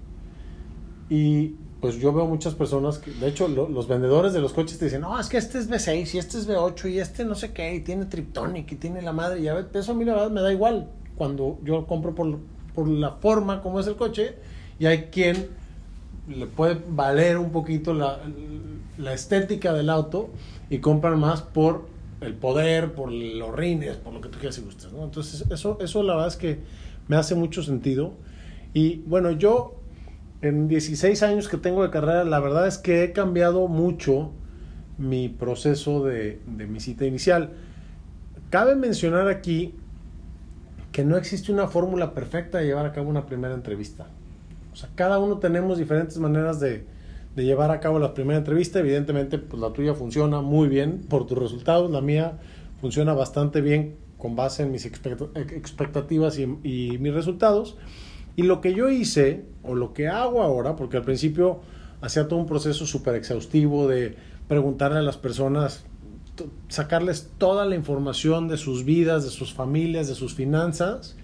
Y 1.08 1.54
pues 1.80 1.96
yo 1.96 2.12
veo 2.12 2.26
muchas 2.26 2.54
personas 2.54 2.98
que, 2.98 3.12
de 3.12 3.28
hecho, 3.28 3.46
los 3.46 3.86
vendedores 3.86 4.32
de 4.32 4.40
los 4.40 4.52
coches 4.52 4.78
te 4.78 4.86
dicen, 4.86 5.02
no, 5.02 5.18
es 5.18 5.28
que 5.28 5.36
este 5.36 5.58
es 5.58 5.70
V6 5.70 6.14
y 6.14 6.18
este 6.18 6.38
es 6.38 6.48
V8 6.48 6.90
y 6.90 6.98
este 6.98 7.24
no 7.24 7.34
sé 7.34 7.52
qué, 7.52 7.74
y 7.74 7.80
tiene 7.80 8.06
Triptonic 8.06 8.72
y 8.72 8.76
tiene 8.76 9.00
la 9.00 9.12
madre, 9.12 9.40
y 9.40 9.48
a 9.48 9.54
ver, 9.54 9.68
eso 9.72 9.92
a 9.92 9.94
mí 9.94 10.04
la 10.04 10.14
verdad 10.14 10.30
me 10.30 10.40
da 10.40 10.52
igual 10.52 10.88
cuando 11.16 11.58
yo 11.62 11.86
compro 11.86 12.14
por, 12.14 12.38
por 12.74 12.88
la 12.88 13.12
forma 13.12 13.62
como 13.62 13.78
es 13.78 13.86
el 13.86 13.94
coche, 13.94 14.34
y 14.80 14.86
hay 14.86 15.04
quien 15.04 15.48
le 16.28 16.46
puede 16.46 16.78
valer 16.88 17.38
un 17.38 17.50
poquito 17.50 17.94
la, 17.94 18.18
la 18.98 19.12
estética 19.12 19.72
del 19.72 19.88
auto 19.88 20.30
y 20.68 20.78
compran 20.78 21.18
más 21.18 21.42
por 21.42 21.86
el 22.20 22.34
poder, 22.34 22.92
por 22.92 23.12
los 23.12 23.54
rines, 23.54 23.96
por 23.96 24.12
lo 24.12 24.20
que 24.20 24.28
tú 24.28 24.38
quieras 24.38 24.58
y 24.58 24.62
gustes, 24.62 24.92
¿no? 24.92 25.04
Entonces, 25.04 25.44
eso, 25.50 25.78
eso 25.80 26.02
la 26.02 26.14
verdad 26.14 26.28
es 26.28 26.36
que 26.36 26.58
me 27.06 27.16
hace 27.16 27.34
mucho 27.34 27.62
sentido. 27.62 28.12
Y 28.74 28.98
bueno, 29.06 29.30
yo 29.30 29.74
en 30.42 30.68
16 30.68 31.22
años 31.22 31.48
que 31.48 31.56
tengo 31.56 31.82
de 31.82 31.90
carrera, 31.90 32.24
la 32.24 32.40
verdad 32.40 32.66
es 32.66 32.78
que 32.78 33.04
he 33.04 33.12
cambiado 33.12 33.68
mucho 33.68 34.30
mi 34.98 35.28
proceso 35.28 36.04
de, 36.04 36.40
de 36.46 36.66
mi 36.66 36.80
cita 36.80 37.04
inicial. 37.04 37.52
Cabe 38.50 38.74
mencionar 38.74 39.28
aquí 39.28 39.74
que 40.92 41.04
no 41.04 41.16
existe 41.16 41.52
una 41.52 41.68
fórmula 41.68 42.14
perfecta 42.14 42.58
de 42.58 42.66
llevar 42.66 42.86
a 42.86 42.92
cabo 42.92 43.08
una 43.08 43.26
primera 43.26 43.54
entrevista. 43.54 44.06
O 44.72 44.76
sea, 44.76 44.88
cada 44.94 45.18
uno 45.18 45.38
tenemos 45.38 45.78
diferentes 45.78 46.18
maneras 46.18 46.58
de, 46.60 46.84
de 47.38 47.44
llevar 47.44 47.70
a 47.70 47.78
cabo 47.78 48.00
la 48.00 48.14
primera 48.14 48.36
entrevista. 48.36 48.80
Evidentemente, 48.80 49.38
pues 49.38 49.62
la 49.62 49.72
tuya 49.72 49.94
funciona 49.94 50.40
muy 50.40 50.66
bien 50.66 51.02
por 51.08 51.24
tus 51.24 51.38
resultados, 51.38 51.88
la 51.88 52.00
mía 52.00 52.40
funciona 52.80 53.14
bastante 53.14 53.60
bien 53.60 53.94
con 54.18 54.34
base 54.34 54.64
en 54.64 54.72
mis 54.72 54.86
expectativas 54.86 56.36
y, 56.36 56.42
y 56.64 56.98
mis 56.98 57.14
resultados. 57.14 57.76
Y 58.34 58.42
lo 58.42 58.60
que 58.60 58.74
yo 58.74 58.90
hice, 58.90 59.44
o 59.62 59.76
lo 59.76 59.92
que 59.92 60.08
hago 60.08 60.42
ahora, 60.42 60.74
porque 60.74 60.96
al 60.96 61.04
principio 61.04 61.60
hacía 62.00 62.26
todo 62.26 62.40
un 62.40 62.46
proceso 62.46 62.86
súper 62.86 63.14
exhaustivo 63.14 63.86
de 63.86 64.16
preguntarle 64.48 64.98
a 64.98 65.02
las 65.02 65.16
personas, 65.16 65.84
sacarles 66.66 67.30
toda 67.38 67.66
la 67.66 67.76
información 67.76 68.48
de 68.48 68.56
sus 68.56 68.84
vidas, 68.84 69.22
de 69.22 69.30
sus 69.30 69.54
familias, 69.54 70.08
de 70.08 70.16
sus 70.16 70.34
finanzas, 70.34 71.16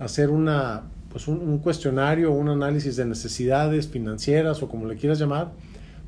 hacer 0.00 0.30
una, 0.30 0.90
pues 1.16 1.28
un, 1.28 1.60
cuestionario, 1.60 2.30
un 2.30 2.50
análisis 2.50 2.94
de 2.96 3.06
necesidades 3.06 3.88
financieras 3.88 4.62
o 4.62 4.68
como 4.68 4.84
le 4.84 4.96
quieras 4.96 5.18
llamar, 5.18 5.50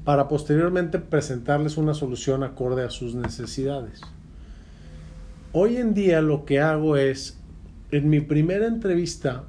para 0.04 0.28
posteriormente 0.28 0.98
presentarles 0.98 1.78
una 1.78 1.94
solución 1.94 2.42
acorde 2.42 2.84
a 2.84 2.90
sus 2.90 3.14
necesidades. 3.14 4.02
Hoy 5.52 5.78
en 5.78 5.94
día 5.94 6.20
lo 6.20 6.44
que 6.44 6.60
hago 6.60 6.98
es, 6.98 7.40
en 7.90 8.10
mi 8.10 8.20
primera 8.20 8.66
entrevista, 8.66 9.44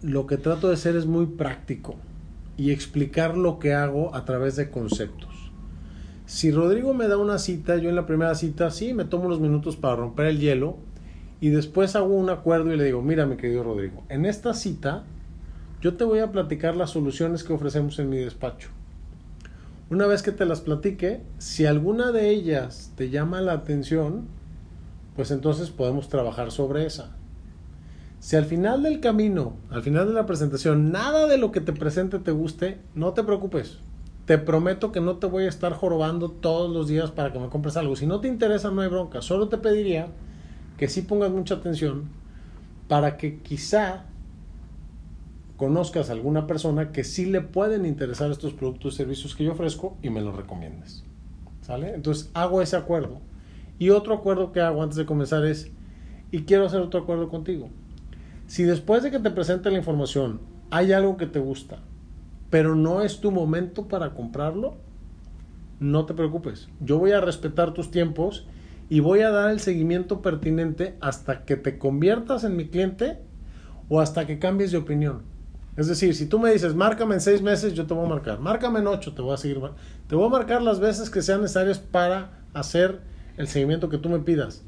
lo 0.00 0.26
que 0.26 0.38
trato 0.38 0.70
de 0.70 0.78
ser 0.78 0.96
es 0.96 1.04
muy 1.04 1.26
práctico 1.26 1.96
y 2.56 2.70
explicar 2.70 3.36
lo 3.36 3.58
que 3.58 3.74
hago 3.74 4.14
a 4.14 4.24
través 4.24 4.56
de 4.56 4.70
conceptos. 4.70 5.52
Si 6.24 6.50
Rodrigo 6.50 6.94
me 6.94 7.06
da 7.06 7.18
una 7.18 7.36
cita, 7.36 7.76
yo 7.76 7.90
en 7.90 7.96
la 7.96 8.06
primera 8.06 8.34
cita 8.34 8.70
sí 8.70 8.94
me 8.94 9.04
tomo 9.04 9.26
unos 9.26 9.40
minutos 9.40 9.76
para 9.76 9.96
romper 9.96 10.24
el 10.24 10.40
hielo 10.40 10.78
y 11.40 11.50
después 11.50 11.96
hago 11.96 12.14
un 12.14 12.30
acuerdo 12.30 12.72
y 12.72 12.76
le 12.76 12.84
digo, 12.84 13.02
mira 13.02 13.26
mi 13.26 13.36
querido 13.36 13.62
Rodrigo, 13.62 14.04
en 14.08 14.24
esta 14.24 14.54
cita 14.54 15.04
yo 15.80 15.96
te 15.96 16.04
voy 16.04 16.20
a 16.20 16.32
platicar 16.32 16.76
las 16.76 16.90
soluciones 16.90 17.44
que 17.44 17.52
ofrecemos 17.52 17.98
en 17.98 18.08
mi 18.08 18.16
despacho. 18.16 18.70
Una 19.88 20.06
vez 20.06 20.22
que 20.22 20.32
te 20.32 20.46
las 20.46 20.62
platique, 20.62 21.20
si 21.38 21.66
alguna 21.66 22.10
de 22.10 22.30
ellas 22.30 22.92
te 22.96 23.10
llama 23.10 23.40
la 23.40 23.52
atención, 23.52 24.26
pues 25.14 25.30
entonces 25.30 25.70
podemos 25.70 26.08
trabajar 26.08 26.50
sobre 26.50 26.86
esa. 26.86 27.14
Si 28.18 28.34
al 28.34 28.46
final 28.46 28.82
del 28.82 28.98
camino, 28.98 29.54
al 29.70 29.82
final 29.82 30.08
de 30.08 30.14
la 30.14 30.26
presentación, 30.26 30.90
nada 30.90 31.26
de 31.26 31.38
lo 31.38 31.52
que 31.52 31.60
te 31.60 31.72
presente 31.72 32.18
te 32.18 32.32
guste, 32.32 32.80
no 32.94 33.12
te 33.12 33.22
preocupes. 33.22 33.78
Te 34.24 34.38
prometo 34.38 34.90
que 34.90 35.00
no 35.00 35.18
te 35.18 35.28
voy 35.28 35.44
a 35.44 35.48
estar 35.48 35.72
jorobando 35.72 36.32
todos 36.32 36.68
los 36.68 36.88
días 36.88 37.12
para 37.12 37.32
que 37.32 37.38
me 37.38 37.48
compres 37.48 37.76
algo. 37.76 37.94
Si 37.94 38.06
no 38.06 38.20
te 38.20 38.26
interesa, 38.26 38.72
no 38.72 38.80
hay 38.80 38.88
bronca. 38.88 39.22
Solo 39.22 39.48
te 39.48 39.58
pediría 39.58 40.08
que 40.76 40.88
sí 40.88 41.02
pongas 41.02 41.30
mucha 41.30 41.54
atención 41.54 42.04
para 42.88 43.16
que 43.16 43.38
quizá 43.38 44.04
conozcas 45.56 46.10
a 46.10 46.12
alguna 46.12 46.46
persona 46.46 46.92
que 46.92 47.02
sí 47.02 47.26
le 47.26 47.40
pueden 47.40 47.86
interesar 47.86 48.30
estos 48.30 48.52
productos 48.52 48.94
y 48.94 48.96
servicios 48.98 49.34
que 49.34 49.44
yo 49.44 49.52
ofrezco 49.52 49.96
y 50.02 50.10
me 50.10 50.20
los 50.20 50.36
recomiendes. 50.36 51.04
¿Sale? 51.62 51.94
Entonces 51.94 52.30
hago 52.34 52.62
ese 52.62 52.76
acuerdo. 52.76 53.20
Y 53.78 53.90
otro 53.90 54.14
acuerdo 54.14 54.52
que 54.52 54.60
hago 54.60 54.82
antes 54.82 54.96
de 54.96 55.06
comenzar 55.06 55.44
es, 55.44 55.70
y 56.30 56.42
quiero 56.42 56.66
hacer 56.66 56.80
otro 56.80 57.00
acuerdo 57.00 57.28
contigo. 57.28 57.68
Si 58.46 58.62
después 58.62 59.02
de 59.02 59.10
que 59.10 59.18
te 59.18 59.30
presente 59.30 59.70
la 59.70 59.78
información 59.78 60.40
hay 60.70 60.92
algo 60.92 61.16
que 61.16 61.26
te 61.26 61.38
gusta, 61.38 61.78
pero 62.50 62.74
no 62.74 63.02
es 63.02 63.20
tu 63.20 63.30
momento 63.32 63.88
para 63.88 64.14
comprarlo, 64.14 64.76
no 65.80 66.06
te 66.06 66.14
preocupes. 66.14 66.68
Yo 66.80 66.98
voy 66.98 67.12
a 67.12 67.20
respetar 67.20 67.72
tus 67.72 67.90
tiempos 67.90 68.46
y 68.88 69.00
voy 69.00 69.20
a 69.20 69.30
dar 69.30 69.50
el 69.50 69.60
seguimiento 69.60 70.22
pertinente 70.22 70.96
hasta 71.00 71.44
que 71.44 71.56
te 71.56 71.78
conviertas 71.78 72.44
en 72.44 72.56
mi 72.56 72.68
cliente 72.68 73.18
o 73.88 74.00
hasta 74.00 74.26
que 74.26 74.38
cambies 74.38 74.72
de 74.72 74.78
opinión. 74.78 75.22
Es 75.76 75.88
decir, 75.88 76.14
si 76.14 76.26
tú 76.26 76.38
me 76.38 76.52
dices, 76.52 76.74
márcame 76.74 77.14
en 77.14 77.20
seis 77.20 77.42
meses, 77.42 77.74
yo 77.74 77.86
te 77.86 77.92
voy 77.92 78.06
a 78.06 78.08
marcar. 78.08 78.40
Márcame 78.40 78.80
en 78.80 78.86
ocho, 78.86 79.12
te 79.12 79.20
voy 79.20 79.34
a 79.34 79.36
seguir. 79.36 79.60
Te 80.06 80.14
voy 80.14 80.26
a 80.26 80.30
marcar 80.30 80.62
las 80.62 80.80
veces 80.80 81.10
que 81.10 81.20
sean 81.20 81.42
necesarias 81.42 81.78
para 81.78 82.44
hacer 82.54 83.00
el 83.36 83.46
seguimiento 83.48 83.88
que 83.88 83.98
tú 83.98 84.08
me 84.08 84.20
pidas. 84.20 84.64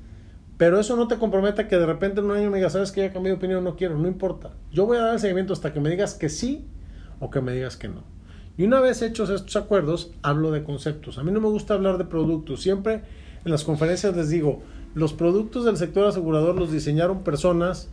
Pero 0.59 0.79
eso 0.79 0.97
no 0.97 1.09
te 1.09 1.17
comprometa 1.17 1.69
que 1.69 1.79
de 1.79 1.87
repente 1.87 2.21
en 2.21 2.27
un 2.27 2.37
año 2.37 2.51
me 2.51 2.59
digas, 2.59 2.73
sabes 2.73 2.93
que 2.93 3.01
ya 3.01 3.13
cambié 3.13 3.31
de 3.31 3.39
opinión, 3.39 3.65
no 3.65 3.77
quiero, 3.77 3.97
no 3.97 4.09
importa. 4.09 4.51
Yo 4.71 4.87
voy 4.87 4.99
a 4.99 5.03
dar 5.03 5.15
el 5.15 5.21
seguimiento 5.21 5.53
hasta 5.53 5.73
que 5.73 5.81
me 5.81 5.89
digas 5.89 6.15
que 6.15 6.29
sí 6.29 6.67
o 7.21 7.31
que 7.31 7.41
me 7.41 7.53
digas 7.53 7.77
que 7.77 7.89
no. 7.89 8.03
Y 8.59 8.65
una 8.65 8.81
vez 8.81 9.01
hechos 9.01 9.31
estos 9.31 9.55
acuerdos, 9.57 10.11
hablo 10.21 10.51
de 10.51 10.65
conceptos. 10.65 11.17
A 11.17 11.23
mí 11.23 11.31
no 11.31 11.41
me 11.41 11.49
gusta 11.49 11.75
hablar 11.75 11.97
de 11.97 12.05
productos. 12.05 12.61
Siempre 12.61 13.03
en 13.45 13.51
las 13.51 13.65
conferencias 13.65 14.17
les 14.17 14.31
digo, 14.31 14.63
los 14.95 15.13
productos 15.13 15.65
del 15.65 15.77
sector 15.77 16.07
asegurador 16.07 16.57
los 16.57 16.73
diseñaron 16.73 17.23
personas 17.23 17.89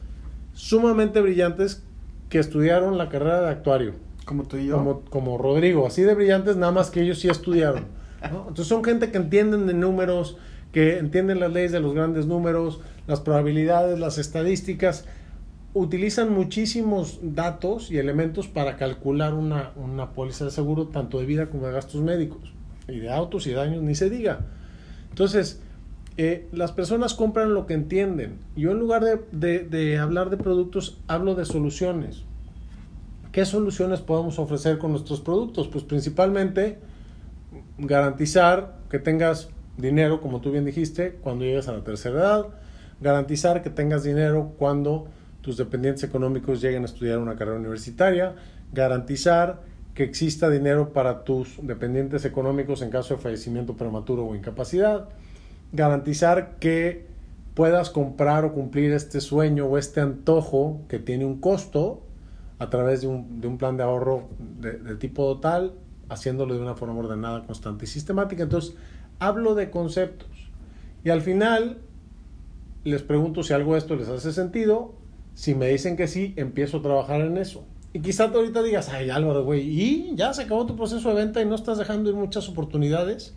sumamente 0.53 1.21
brillantes 1.21 1.83
que 2.29 2.39
estudiaron 2.39 2.97
la 2.97 3.09
carrera 3.09 3.41
de 3.41 3.49
actuario. 3.49 3.93
Como 4.25 4.43
tú 4.43 4.57
y 4.57 4.67
yo. 4.67 4.77
Como, 4.77 5.01
como 5.01 5.37
Rodrigo, 5.37 5.85
así 5.85 6.01
de 6.01 6.15
brillantes, 6.15 6.57
nada 6.57 6.71
más 6.71 6.89
que 6.89 7.01
ellos 7.01 7.19
sí 7.19 7.29
estudiaron. 7.29 7.85
Entonces 8.23 8.67
son 8.67 8.83
gente 8.83 9.11
que 9.11 9.17
entienden 9.17 9.67
de 9.67 9.73
números, 9.73 10.37
que 10.71 10.97
entienden 10.97 11.39
las 11.39 11.53
leyes 11.53 11.71
de 11.71 11.79
los 11.79 11.93
grandes 11.93 12.25
números, 12.25 12.81
las 13.07 13.21
probabilidades, 13.21 13.99
las 13.99 14.17
estadísticas, 14.17 15.05
utilizan 15.73 16.33
muchísimos 16.33 17.19
datos 17.21 17.91
y 17.91 17.97
elementos 17.97 18.47
para 18.47 18.77
calcular 18.77 19.33
una, 19.33 19.71
una 19.75 20.13
póliza 20.13 20.45
de 20.45 20.51
seguro, 20.51 20.87
tanto 20.87 21.19
de 21.19 21.25
vida 21.25 21.47
como 21.47 21.67
de 21.67 21.73
gastos 21.73 22.01
médicos, 22.01 22.53
y 22.87 22.99
de 22.99 23.11
autos 23.11 23.45
y 23.45 23.51
daños, 23.51 23.83
ni 23.83 23.93
se 23.93 24.09
diga. 24.09 24.47
Entonces, 25.15 25.61
eh, 26.17 26.45
las 26.51 26.73
personas 26.73 27.13
compran 27.13 27.53
lo 27.53 27.65
que 27.67 27.73
entienden. 27.73 28.37
Yo 28.57 28.71
en 28.71 28.79
lugar 28.79 29.01
de, 29.01 29.21
de, 29.31 29.59
de 29.59 29.97
hablar 29.97 30.29
de 30.29 30.35
productos, 30.35 30.97
hablo 31.07 31.35
de 31.35 31.45
soluciones. 31.45 32.23
¿Qué 33.31 33.45
soluciones 33.45 34.01
podemos 34.01 34.39
ofrecer 34.39 34.77
con 34.77 34.91
nuestros 34.91 35.21
productos? 35.21 35.69
Pues 35.69 35.85
principalmente 35.85 36.79
garantizar 37.77 38.75
que 38.89 38.99
tengas 38.99 39.47
dinero, 39.77 40.19
como 40.19 40.41
tú 40.41 40.51
bien 40.51 40.65
dijiste, 40.65 41.13
cuando 41.21 41.45
llegues 41.45 41.69
a 41.69 41.71
la 41.71 41.85
tercera 41.85 42.19
edad, 42.19 42.45
garantizar 42.99 43.63
que 43.63 43.69
tengas 43.69 44.03
dinero 44.03 44.51
cuando 44.59 45.07
tus 45.39 45.55
dependientes 45.55 46.03
económicos 46.03 46.61
lleguen 46.61 46.81
a 46.81 46.87
estudiar 46.87 47.19
una 47.19 47.37
carrera 47.37 47.57
universitaria, 47.57 48.35
garantizar 48.73 49.61
que 49.95 50.03
exista 50.03 50.49
dinero 50.49 50.91
para 50.93 51.23
tus 51.23 51.57
dependientes 51.63 52.25
económicos 52.25 52.81
en 52.81 52.89
caso 52.89 53.15
de 53.15 53.21
fallecimiento 53.21 53.75
prematuro 53.75 54.25
o 54.25 54.35
incapacidad, 54.35 55.07
garantizar 55.71 56.57
que 56.59 57.07
puedas 57.53 57.89
comprar 57.89 58.43
o 58.43 58.53
cumplir 58.53 58.91
este 58.91 59.21
sueño 59.21 59.65
o 59.65 59.77
este 59.77 60.01
antojo 60.01 60.81
que 60.89 60.99
tiene 60.99 61.25
un 61.25 61.39
costo 61.39 62.03
a 62.59 62.69
través 62.69 63.01
de 63.01 63.07
un, 63.07 63.57
plan 63.57 63.77
de 63.77 63.83
ahorro 63.83 64.27
de, 64.61 64.73
de 64.73 64.95
tipo 64.95 65.39
tal, 65.39 65.73
haciéndolo 66.09 66.53
de 66.53 66.59
una 66.59 66.75
forma 66.75 66.99
ordenada, 66.99 67.45
constante 67.45 67.85
y 67.85 67.87
sistemática. 67.87 68.43
Entonces, 68.43 68.75
hablo 69.19 69.55
de 69.55 69.69
conceptos. 69.71 70.29
Y 71.05 71.09
al 71.09 71.21
final 71.21 71.77
les 72.83 73.01
pregunto 73.01 73.43
si 73.43 73.53
algo 73.53 73.73
de 73.73 73.79
esto 73.79 73.95
les 73.95 74.09
hace 74.09 74.33
sentido. 74.33 74.93
Si 75.35 75.55
me 75.55 75.67
dicen 75.67 75.95
que 75.95 76.07
sí, 76.07 76.33
empiezo 76.35 76.77
a 76.77 76.81
trabajar 76.81 77.21
en 77.21 77.37
eso. 77.37 77.65
Y 77.95 78.01
quizá 78.01 78.29
tú 78.29 78.39
ahorita 78.39 78.61
digas, 78.61 78.89
ay 78.89 79.09
Álvaro, 79.09 79.45
güey, 79.45 79.61
¿y 79.61 80.15
ya 80.15 80.33
se 80.33 80.43
acabó 80.43 80.65
tu 80.65 80.75
proceso 80.75 81.09
de 81.09 81.15
venta 81.15 81.41
y 81.41 81.45
no 81.45 81.55
estás 81.55 81.77
dejando 81.77 82.09
ir 82.09 82.15
muchas 82.15 82.49
oportunidades? 82.49 83.33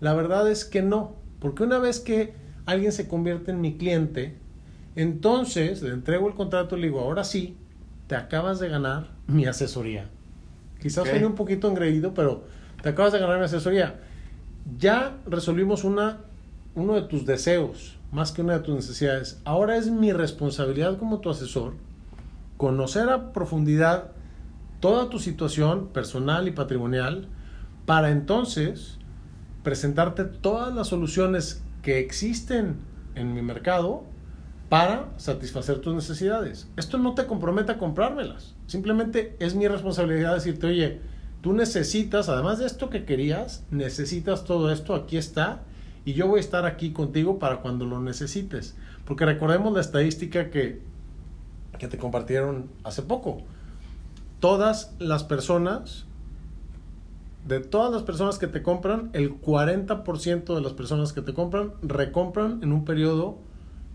La 0.00 0.14
verdad 0.14 0.50
es 0.50 0.64
que 0.64 0.82
no, 0.82 1.14
porque 1.38 1.62
una 1.62 1.78
vez 1.78 2.00
que 2.00 2.34
alguien 2.66 2.90
se 2.90 3.06
convierte 3.06 3.52
en 3.52 3.60
mi 3.60 3.76
cliente, 3.76 4.36
entonces 4.96 5.80
le 5.80 5.90
entrego 5.90 6.26
el 6.26 6.34
contrato 6.34 6.76
y 6.76 6.80
le 6.80 6.88
digo, 6.88 7.00
ahora 7.00 7.22
sí, 7.22 7.56
te 8.08 8.16
acabas 8.16 8.58
de 8.58 8.68
ganar 8.68 9.10
mi 9.28 9.46
asesoría. 9.46 10.10
Quizás 10.82 11.08
okay. 11.08 11.22
un 11.22 11.36
poquito 11.36 11.68
engreído, 11.70 12.14
pero 12.14 12.42
te 12.82 12.88
acabas 12.88 13.12
de 13.12 13.20
ganar 13.20 13.38
mi 13.38 13.44
asesoría 13.44 14.00
ya 14.78 15.16
resolvimos 15.26 15.84
una, 15.84 16.18
uno 16.74 16.94
de 16.94 17.02
tus 17.02 17.26
deseos 17.26 17.96
más 18.12 18.30
que 18.32 18.42
una 18.42 18.54
de 18.54 18.60
tus 18.60 18.74
necesidades. 18.76 19.40
Ahora 19.44 19.76
es 19.76 19.90
mi 19.90 20.12
responsabilidad 20.12 20.98
como 20.98 21.18
tu 21.18 21.30
asesor 21.30 21.74
conocer 22.64 23.10
a 23.10 23.34
profundidad 23.34 24.12
toda 24.80 25.10
tu 25.10 25.18
situación 25.18 25.88
personal 25.88 26.48
y 26.48 26.50
patrimonial 26.50 27.28
para 27.84 28.08
entonces 28.08 28.96
presentarte 29.62 30.24
todas 30.24 30.74
las 30.74 30.88
soluciones 30.88 31.62
que 31.82 31.98
existen 31.98 32.76
en 33.16 33.34
mi 33.34 33.42
mercado 33.42 34.04
para 34.70 35.10
satisfacer 35.18 35.80
tus 35.80 35.94
necesidades. 35.94 36.66
Esto 36.78 36.96
no 36.96 37.14
te 37.14 37.26
compromete 37.26 37.72
a 37.72 37.76
comprármelas. 37.76 38.54
Simplemente 38.66 39.36
es 39.40 39.54
mi 39.54 39.68
responsabilidad 39.68 40.32
decirte, 40.32 40.68
oye, 40.68 41.02
tú 41.42 41.52
necesitas, 41.52 42.30
además 42.30 42.60
de 42.60 42.64
esto 42.64 42.88
que 42.88 43.04
querías, 43.04 43.66
necesitas 43.70 44.44
todo 44.44 44.72
esto, 44.72 44.94
aquí 44.94 45.18
está, 45.18 45.64
y 46.06 46.14
yo 46.14 46.28
voy 46.28 46.38
a 46.38 46.40
estar 46.40 46.64
aquí 46.64 46.94
contigo 46.94 47.38
para 47.38 47.60
cuando 47.60 47.84
lo 47.84 48.00
necesites. 48.00 48.74
Porque 49.04 49.26
recordemos 49.26 49.74
la 49.74 49.82
estadística 49.82 50.48
que, 50.48 50.93
que 51.78 51.88
te 51.88 51.98
compartieron 51.98 52.70
hace 52.82 53.02
poco. 53.02 53.42
Todas 54.40 54.94
las 54.98 55.24
personas, 55.24 56.06
de 57.46 57.60
todas 57.60 57.92
las 57.92 58.02
personas 58.02 58.38
que 58.38 58.46
te 58.46 58.62
compran, 58.62 59.10
el 59.12 59.40
40% 59.40 60.54
de 60.54 60.60
las 60.60 60.72
personas 60.72 61.12
que 61.12 61.22
te 61.22 61.34
compran 61.34 61.72
recompran 61.82 62.62
en 62.62 62.72
un 62.72 62.84
periodo 62.84 63.38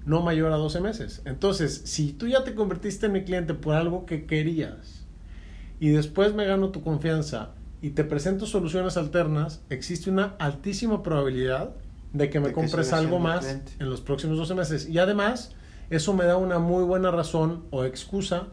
no 0.05 0.21
mayor 0.21 0.51
a 0.51 0.57
12 0.57 0.81
meses. 0.81 1.21
Entonces, 1.25 1.81
si 1.85 2.13
tú 2.13 2.27
ya 2.27 2.43
te 2.43 2.55
convertiste 2.55 3.07
en 3.07 3.11
mi 3.11 3.23
cliente 3.23 3.53
por 3.53 3.75
algo 3.75 4.05
que 4.05 4.25
querías 4.25 5.05
y 5.79 5.89
después 5.89 6.33
me 6.33 6.45
gano 6.45 6.69
tu 6.69 6.81
confianza 6.81 7.51
y 7.81 7.91
te 7.91 8.03
presento 8.03 8.45
soluciones 8.45 8.97
alternas, 8.97 9.61
existe 9.69 10.09
una 10.09 10.35
altísima 10.39 11.03
probabilidad 11.03 11.71
de 12.13 12.29
que 12.29 12.39
me 12.39 12.51
compres 12.51 12.91
algo 12.91 13.19
más 13.19 13.45
en 13.79 13.89
los 13.89 14.01
próximos 14.01 14.37
12 14.37 14.55
meses. 14.55 14.89
Y 14.89 14.97
además, 14.97 15.55
eso 15.89 16.13
me 16.13 16.25
da 16.25 16.37
una 16.37 16.59
muy 16.59 16.83
buena 16.83 17.11
razón 17.11 17.63
o 17.71 17.83
excusa 17.83 18.47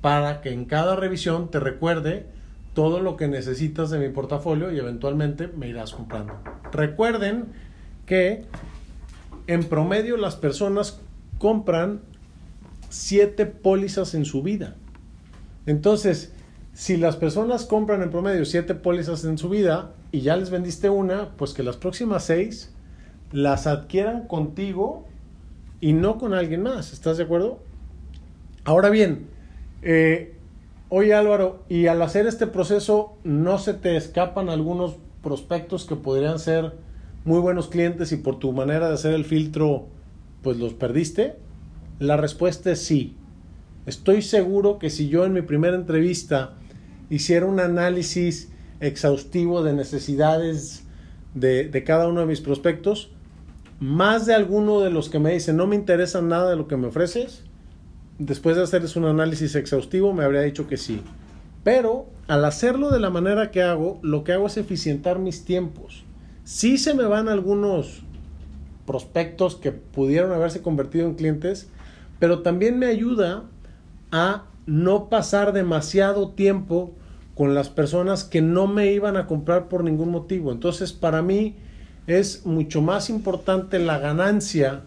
para 0.00 0.40
que 0.40 0.52
en 0.52 0.64
cada 0.64 0.96
revisión 0.96 1.50
te 1.50 1.60
recuerde 1.60 2.26
todo 2.74 3.00
lo 3.00 3.16
que 3.16 3.28
necesitas 3.28 3.90
de 3.90 3.98
mi 3.98 4.08
portafolio 4.08 4.72
y 4.72 4.78
eventualmente 4.78 5.48
me 5.48 5.68
irás 5.68 5.92
comprando. 5.92 6.34
Recuerden 6.72 7.46
que 8.06 8.44
en 9.46 9.64
promedio 9.64 10.16
las 10.16 10.36
personas 10.36 11.00
compran 11.38 12.00
siete 12.88 13.46
pólizas 13.46 14.14
en 14.14 14.24
su 14.24 14.42
vida. 14.42 14.76
Entonces, 15.66 16.32
si 16.72 16.96
las 16.96 17.16
personas 17.16 17.64
compran 17.64 18.02
en 18.02 18.10
promedio 18.10 18.44
siete 18.44 18.74
pólizas 18.74 19.24
en 19.24 19.38
su 19.38 19.48
vida 19.48 19.92
y 20.10 20.20
ya 20.20 20.36
les 20.36 20.50
vendiste 20.50 20.88
una, 20.88 21.30
pues 21.36 21.52
que 21.52 21.62
las 21.62 21.76
próximas 21.76 22.24
seis 22.24 22.74
las 23.30 23.66
adquieran 23.66 24.26
contigo 24.26 25.06
y 25.82 25.92
no 25.92 26.16
con 26.16 26.32
alguien 26.32 26.62
más. 26.62 26.94
¿Estás 26.94 27.18
de 27.18 27.24
acuerdo? 27.24 27.58
Ahora 28.64 28.88
bien, 28.88 29.26
eh, 29.82 30.36
oye 30.88 31.12
Álvaro, 31.12 31.64
y 31.68 31.88
al 31.88 32.00
hacer 32.00 32.26
este 32.28 32.46
proceso, 32.46 33.16
¿no 33.24 33.58
se 33.58 33.74
te 33.74 33.96
escapan 33.96 34.48
algunos 34.48 34.94
prospectos 35.24 35.84
que 35.84 35.96
podrían 35.96 36.38
ser 36.38 36.72
muy 37.24 37.40
buenos 37.40 37.66
clientes 37.66 38.12
y 38.12 38.16
por 38.16 38.38
tu 38.38 38.52
manera 38.52 38.88
de 38.88 38.94
hacer 38.94 39.12
el 39.12 39.24
filtro, 39.24 39.88
pues 40.42 40.56
los 40.56 40.72
perdiste? 40.72 41.34
La 41.98 42.16
respuesta 42.16 42.70
es 42.70 42.78
sí. 42.78 43.16
Estoy 43.84 44.22
seguro 44.22 44.78
que 44.78 44.88
si 44.88 45.08
yo 45.08 45.24
en 45.24 45.32
mi 45.32 45.42
primera 45.42 45.74
entrevista 45.74 46.54
hiciera 47.10 47.44
un 47.44 47.58
análisis 47.58 48.52
exhaustivo 48.78 49.64
de 49.64 49.72
necesidades 49.72 50.84
de, 51.34 51.68
de 51.68 51.82
cada 51.82 52.06
uno 52.06 52.20
de 52.20 52.26
mis 52.26 52.40
prospectos, 52.40 53.10
más 53.82 54.26
de 54.26 54.34
alguno 54.34 54.80
de 54.80 54.90
los 54.90 55.08
que 55.08 55.18
me 55.18 55.32
dicen 55.32 55.56
no 55.56 55.66
me 55.66 55.74
interesa 55.74 56.22
nada 56.22 56.48
de 56.48 56.54
lo 56.54 56.68
que 56.68 56.76
me 56.76 56.86
ofreces, 56.86 57.42
después 58.20 58.54
de 58.54 58.62
hacerles 58.62 58.94
un 58.94 59.06
análisis 59.06 59.56
exhaustivo 59.56 60.12
me 60.12 60.22
habría 60.22 60.42
dicho 60.42 60.68
que 60.68 60.76
sí. 60.76 61.02
Pero 61.64 62.06
al 62.28 62.44
hacerlo 62.44 62.90
de 62.90 63.00
la 63.00 63.10
manera 63.10 63.50
que 63.50 63.60
hago, 63.60 63.98
lo 64.02 64.22
que 64.22 64.34
hago 64.34 64.46
es 64.46 64.56
eficientar 64.56 65.18
mis 65.18 65.44
tiempos. 65.44 66.04
Sí 66.44 66.78
se 66.78 66.94
me 66.94 67.02
van 67.02 67.28
algunos 67.28 68.04
prospectos 68.86 69.56
que 69.56 69.72
pudieron 69.72 70.30
haberse 70.30 70.62
convertido 70.62 71.08
en 71.08 71.14
clientes, 71.14 71.68
pero 72.20 72.42
también 72.42 72.78
me 72.78 72.86
ayuda 72.86 73.46
a 74.12 74.44
no 74.64 75.08
pasar 75.08 75.52
demasiado 75.52 76.30
tiempo 76.30 76.94
con 77.34 77.52
las 77.52 77.68
personas 77.68 78.22
que 78.22 78.42
no 78.42 78.68
me 78.68 78.92
iban 78.92 79.16
a 79.16 79.26
comprar 79.26 79.68
por 79.68 79.82
ningún 79.82 80.10
motivo. 80.10 80.52
Entonces, 80.52 80.92
para 80.92 81.20
mí 81.20 81.56
es 82.06 82.46
mucho 82.46 82.82
más 82.82 83.10
importante 83.10 83.78
la 83.78 83.98
ganancia 83.98 84.82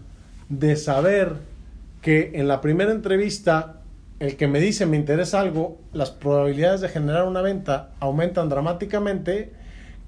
de 0.50 0.76
saber 0.76 1.34
que 2.02 2.32
en 2.36 2.48
la 2.48 2.62
primera 2.62 2.92
entrevista 2.92 3.82
el 4.20 4.38
que 4.38 4.48
me 4.48 4.60
dice 4.60 4.86
me 4.86 4.98
interesa 4.98 5.40
algo, 5.42 5.78
las 5.92 6.12
probabilidades 6.12 6.82
de 6.82 6.90
generar 6.90 7.28
una 7.28 7.42
venta 7.42 7.92
aumentan 8.00 8.50
dramáticamente 8.50 9.52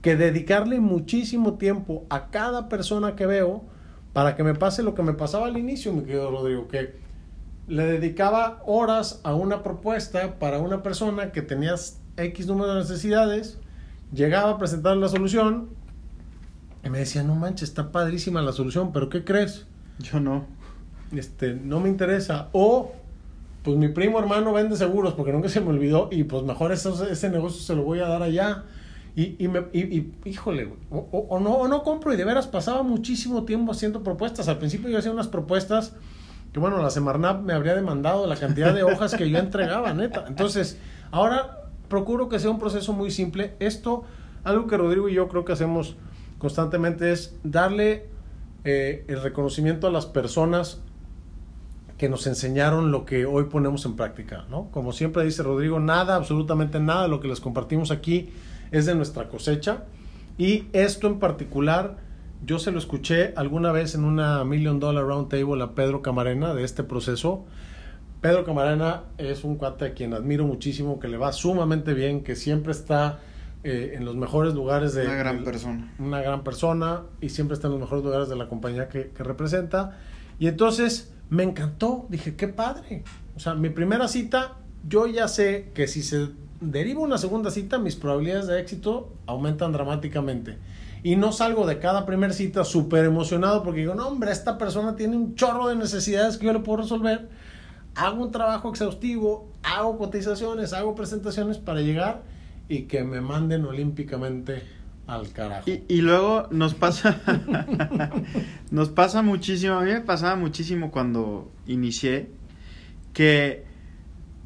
que 0.02 0.16
dedicarle 0.16 0.80
muchísimo 0.80 1.56
tiempo 1.56 2.06
a 2.10 2.28
cada 2.28 2.70
persona 2.70 3.16
que 3.16 3.26
veo 3.26 3.64
para 4.14 4.36
que 4.36 4.44
me 4.44 4.56
pase 4.56 4.84
lo 4.84 4.96
que 4.96 5.04
me 5.04 5.14
pasaba 5.14 5.48
al 5.48 5.58
inicio, 5.58 5.92
mi 5.92 6.04
querido 6.04 6.32
Rodrigo, 6.32 6.68
que 6.68 6.96
le 7.68 7.86
dedicaba 7.86 8.62
horas 8.66 9.20
a 9.24 9.36
una 9.36 9.64
propuesta 9.64 10.40
para 10.40 10.60
una 10.60 10.82
persona 10.82 11.32
que 11.32 11.42
tenía 11.42 11.76
X 12.16 12.48
número 12.48 12.74
de 12.74 12.80
necesidades, 12.80 13.60
llegaba 14.14 14.52
a 14.52 14.58
presentar 14.58 14.96
la 14.98 15.10
solución 15.10 15.70
y 16.84 16.90
me 16.90 17.00
decía, 17.00 17.24
no 17.24 17.36
manches, 17.36 17.70
está 17.70 17.92
padrísima 17.92 18.42
la 18.42 18.52
solución, 18.52 18.92
pero 18.92 19.10
¿qué 19.10 19.24
crees? 19.24 19.66
Yo 20.00 20.20
no. 20.20 20.46
Este, 21.12 21.54
no 21.54 21.80
me 21.80 21.90
interesa. 21.90 22.50
O, 22.52 22.94
pues 23.64 23.78
mi 23.78 23.90
primo 23.90 24.20
hermano 24.20 24.54
vende 24.54 24.76
seguros 24.76 25.14
porque 25.14 25.32
nunca 25.32 25.50
se 25.50 25.62
me 25.62 25.70
olvidó 25.70 26.10
y 26.12 26.24
pues 26.24 26.44
mejor 26.44 26.72
ese 26.72 27.30
negocio 27.30 27.62
se 27.62 27.76
lo 27.76 27.84
voy 27.84 28.00
a 28.00 28.08
dar 28.08 28.24
allá. 28.24 28.64
Y, 29.16 29.36
y, 29.44 29.48
me, 29.48 29.66
y, 29.74 30.14
híjole, 30.26 30.72
o, 30.92 31.00
o, 31.30 31.40
no, 31.40 31.54
o 31.54 31.68
no 31.68 31.82
compro 31.82 32.14
y 32.14 32.18
de 32.18 32.24
veras 32.24 32.46
pasaba 32.46 32.84
muchísimo 32.84 33.46
tiempo 33.46 33.72
haciendo 33.72 34.04
propuestas. 34.04 34.48
Al 34.48 34.60
principio 34.60 34.90
yo 34.90 35.00
hacía 35.00 35.12
unas 35.12 35.28
propuestas 35.28 35.94
que 36.54 36.60
bueno, 36.60 36.82
la 36.82 36.90
Semarnap 36.90 37.42
me 37.42 37.54
habría 37.54 37.76
demandado 37.76 38.26
la 38.28 38.36
cantidad 38.36 38.74
de 38.74 38.84
hojas 38.84 39.16
que 39.16 39.30
yo 39.30 39.38
entregaba, 39.38 39.94
neta. 39.94 40.26
Entonces, 40.28 40.78
ahora 41.12 41.70
procuro 41.90 42.30
que 42.30 42.40
sea 42.40 42.50
un 42.50 42.60
proceso 42.60 42.94
muy 42.94 43.12
simple. 43.12 43.56
Esto, 43.60 44.04
algo 44.44 44.68
que 44.68 44.78
Rodrigo 44.78 45.10
y 45.10 45.14
yo 45.14 45.28
creo 45.28 45.46
que 45.46 45.54
hacemos 45.54 45.96
constantemente 46.38 47.12
es 47.12 47.38
darle 47.44 48.06
eh, 48.64 49.06
el 49.08 49.22
reconocimiento 49.22 49.88
a 49.88 49.92
las 49.92 50.06
personas 50.06 50.82
que 51.98 52.10
nos 52.10 52.28
enseñaron 52.28 52.92
lo 52.92 53.06
que 53.06 53.26
hoy 53.26 53.46
ponemos 53.46 53.86
en 53.86 53.96
práctica, 53.96 54.46
¿no? 54.50 54.70
Como 54.72 54.92
siempre 54.92 55.24
dice 55.24 55.42
Rodrigo, 55.42 55.80
nada, 55.80 56.16
absolutamente 56.16 56.80
nada 56.80 57.04
de 57.04 57.08
lo 57.08 57.20
que 57.20 57.28
les 57.28 57.40
compartimos 57.40 57.92
aquí 57.92 58.30
es 58.72 58.86
de 58.86 58.94
nuestra 58.94 59.30
cosecha 59.30 59.86
y 60.38 60.66
esto 60.74 61.08
en 61.08 61.20
particular 61.20 61.98
yo 62.46 62.60
se 62.60 62.72
lo 62.72 62.78
escuché 62.78 63.34
alguna 63.36 63.72
vez 63.72 63.96
en 63.96 64.04
una 64.04 64.44
Million 64.44 64.80
Dollar 64.80 65.06
Round 65.06 65.30
Table 65.30 65.64
a 65.64 65.74
Pedro 65.74 66.04
Camarena 66.04 66.54
de 66.54 66.64
este 66.64 66.84
proceso. 66.84 67.46
Pedro 68.22 68.46
Camarena 68.46 69.04
es 69.18 69.44
un 69.44 69.56
cuate 69.56 69.86
a 69.86 69.94
quien 69.94 70.14
admiro 70.14 70.46
muchísimo, 70.46 71.00
que 71.00 71.08
le 71.08 71.18
va 71.18 71.32
sumamente 71.32 71.96
bien, 71.96 72.24
que 72.24 72.36
siempre 72.36 72.72
está 72.74 73.20
eh, 73.70 73.96
en 73.96 74.06
los 74.06 74.16
mejores 74.16 74.54
lugares 74.54 74.94
de... 74.94 75.06
Una 75.06 75.16
gran 75.16 75.44
persona. 75.44 75.94
Una 76.00 76.22
gran 76.22 76.42
persona 76.46 77.04
y 77.20 77.28
siempre 77.28 77.56
está 77.56 77.68
en 77.68 77.74
los 77.74 77.82
mejores 77.82 78.06
lugares 78.06 78.30
de 78.30 78.38
la 78.38 78.48
compañía 78.48 78.88
que, 78.88 79.10
que 79.10 79.24
representa. 79.24 79.98
Y 80.40 80.48
entonces 80.48 81.14
me 81.30 81.44
encantó, 81.44 82.06
dije, 82.08 82.38
qué 82.38 82.48
padre. 82.48 83.04
O 83.36 83.42
sea, 83.42 83.56
mi 83.56 83.70
primera 83.70 84.08
cita, 84.08 84.54
yo 84.88 85.06
ya 85.06 85.28
sé 85.28 85.72
que 85.74 85.88
si 85.88 86.02
se 86.02 86.30
deriva 86.62 87.02
una 87.02 87.18
segunda 87.18 87.52
cita, 87.52 87.78
mis 87.78 87.98
probabilidades 87.98 88.48
de 88.48 88.58
éxito 88.62 89.14
aumentan 89.26 89.74
dramáticamente. 89.74 90.58
Y 91.04 91.18
no 91.18 91.34
salgo 91.34 91.68
de 91.68 91.80
cada 91.80 92.06
primera 92.06 92.32
cita 92.32 92.64
súper 92.64 93.04
emocionado 93.04 93.64
porque 93.64 93.82
digo, 93.82 93.96
no, 93.96 94.08
hombre, 94.08 94.32
esta 94.32 94.58
persona 94.58 94.96
tiene 94.96 95.18
un 95.18 95.36
chorro 95.36 95.68
de 95.68 95.76
necesidades 95.76 96.38
que 96.38 96.46
yo 96.46 96.54
le 96.54 96.60
puedo 96.60 96.84
resolver. 96.84 97.28
Hago 97.96 98.24
un 98.24 98.32
trabajo 98.32 98.70
exhaustivo, 98.70 99.52
hago 99.62 99.98
cotizaciones, 99.98 100.72
hago 100.72 100.96
presentaciones 100.96 101.58
para 101.58 101.82
llegar 101.82 102.37
y 102.70 102.84
que 102.84 103.04
me 103.04 103.22
manden 103.22 103.66
olímpicamente 103.66 104.62
al 105.08 105.32
carajo. 105.32 105.70
Y, 105.70 105.84
y 105.88 106.02
luego 106.02 106.48
nos 106.52 106.74
pasa, 106.74 107.22
nos 108.72 108.90
pasa 108.90 109.22
muchísimo, 109.22 109.76
a 109.76 109.82
mí 109.82 109.92
me 109.92 110.02
pasaba 110.02 110.36
muchísimo 110.36 110.92
cuando 110.92 111.52
inicié, 111.66 112.30
que 113.14 113.64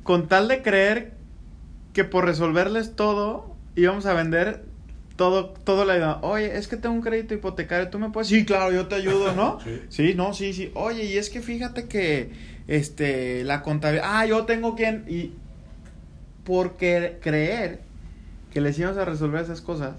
con 0.04 0.28
tal 0.28 0.48
de 0.48 0.62
creer 0.62 1.14
que 1.94 2.04
por 2.04 2.26
resolverles 2.26 2.96
todo 2.96 3.56
íbamos 3.76 4.06
a 4.06 4.14
vender 4.14 4.66
todo, 5.16 5.50
todo 5.50 5.86
la 5.86 5.98
idea. 5.98 6.18
Oye, 6.22 6.58
es 6.58 6.68
que 6.68 6.78
tengo 6.78 6.96
un 6.96 7.02
crédito 7.02 7.34
hipotecario, 7.34 7.90
tú 7.90 8.00
me 8.00 8.10
puedes. 8.10 8.28
Sí, 8.28 8.46
claro, 8.46 8.72
yo 8.72 8.88
te 8.88 8.96
ayudo, 8.96 9.34
¿no? 9.34 9.60
sí. 9.64 9.82
sí. 9.90 10.14
no, 10.16 10.34
sí, 10.34 10.54
sí. 10.54 10.72
Oye, 10.74 11.06
y 11.06 11.18
es 11.18 11.30
que 11.30 11.42
fíjate 11.42 11.88
que 11.88 12.32
este 12.68 13.44
la 13.44 13.62
contabilidad. 13.62 14.10
Ah, 14.12 14.26
yo 14.26 14.46
tengo 14.46 14.76
quien. 14.76 15.06
Y 15.08 15.34
por 16.44 16.76
creer 16.76 17.82
que 18.52 18.62
les 18.62 18.78
íbamos 18.78 18.98
a 18.98 19.06
resolver 19.06 19.42
esas 19.42 19.62
cosas, 19.62 19.96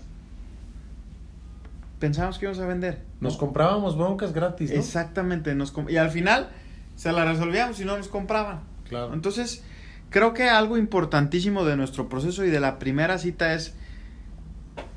pensábamos 1.99 2.39
que 2.39 2.47
íbamos 2.47 2.61
a 2.61 2.67
vender. 2.67 3.03
Nos 3.21 3.37
comprábamos 3.37 3.97
broncas 3.97 4.33
gratis, 4.33 4.71
¿no? 4.71 4.77
Exactamente. 4.77 5.55
Nos 5.55 5.73
y 5.89 5.97
al 5.97 6.11
final 6.11 6.51
se 6.97 7.13
la 7.13 7.25
resolvíamos 7.25 7.81
y 7.81 7.85
no 7.85 7.97
nos 7.97 8.09
compraban. 8.09 8.61
Claro. 8.89 9.15
Entonces 9.15 9.65
creo 10.11 10.35
que 10.35 10.49
algo 10.49 10.77
importantísimo 10.77 11.65
de 11.65 11.77
nuestro 11.77 12.09
proceso 12.09 12.45
y 12.45 12.51
de 12.51 12.61
la 12.61 12.79
primera 12.79 13.19
cita 13.19 13.55
es, 13.55 13.75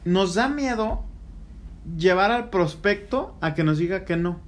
nos 0.04 0.36
da 0.36 0.50
miedo 0.50 1.04
llevar 1.98 2.32
al 2.32 2.50
prospecto 2.50 3.36
a 3.42 3.54
que 3.54 3.64
nos 3.64 3.78
diga 3.78 4.06
que 4.06 4.18
no. 4.18 4.40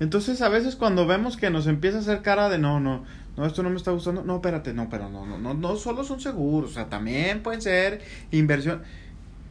Entonces 0.00 0.42
a 0.42 0.48
veces 0.48 0.76
cuando 0.76 1.06
vemos 1.06 1.36
que 1.36 1.50
nos 1.50 1.66
empieza 1.66 1.98
a 1.98 2.00
hacer 2.00 2.22
cara 2.22 2.48
de 2.48 2.58
no, 2.58 2.80
no, 2.80 3.04
no, 3.36 3.46
esto 3.46 3.62
no 3.62 3.70
me 3.70 3.76
está 3.76 3.90
gustando, 3.92 4.22
no, 4.22 4.36
espérate, 4.36 4.74
no, 4.74 4.90
pero 4.90 5.08
no, 5.08 5.24
no, 5.24 5.38
no, 5.38 5.54
no 5.54 5.76
solo 5.76 6.04
son 6.04 6.20
seguros, 6.20 6.72
o 6.72 6.74
sea, 6.74 6.88
también 6.88 7.42
pueden 7.42 7.62
ser 7.62 8.02
inversión. 8.30 8.82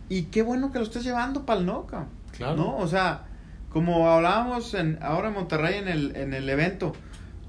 Y 0.07 0.23
qué 0.23 0.43
bueno 0.43 0.71
que 0.71 0.79
lo 0.79 0.85
estés 0.85 1.03
llevando 1.03 1.45
para 1.45 1.59
el 1.59 1.65
NOCA. 1.65 2.05
Claro. 2.35 2.57
¿No? 2.57 2.77
O 2.77 2.87
sea, 2.87 3.25
como 3.69 4.09
hablábamos 4.09 4.73
en, 4.73 4.99
ahora 5.01 5.29
en 5.29 5.33
Monterrey 5.33 5.79
en 5.79 5.87
el, 5.87 6.15
en 6.15 6.33
el 6.33 6.47
evento, 6.49 6.93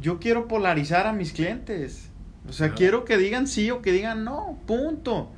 yo 0.00 0.20
quiero 0.20 0.48
polarizar 0.48 1.06
a 1.06 1.12
mis 1.12 1.32
clientes. 1.32 2.08
O 2.48 2.52
sea, 2.52 2.72
quiero 2.72 3.04
que 3.04 3.18
digan 3.18 3.46
sí 3.46 3.70
o 3.70 3.82
que 3.82 3.92
digan 3.92 4.24
no, 4.24 4.58
punto. 4.66 5.30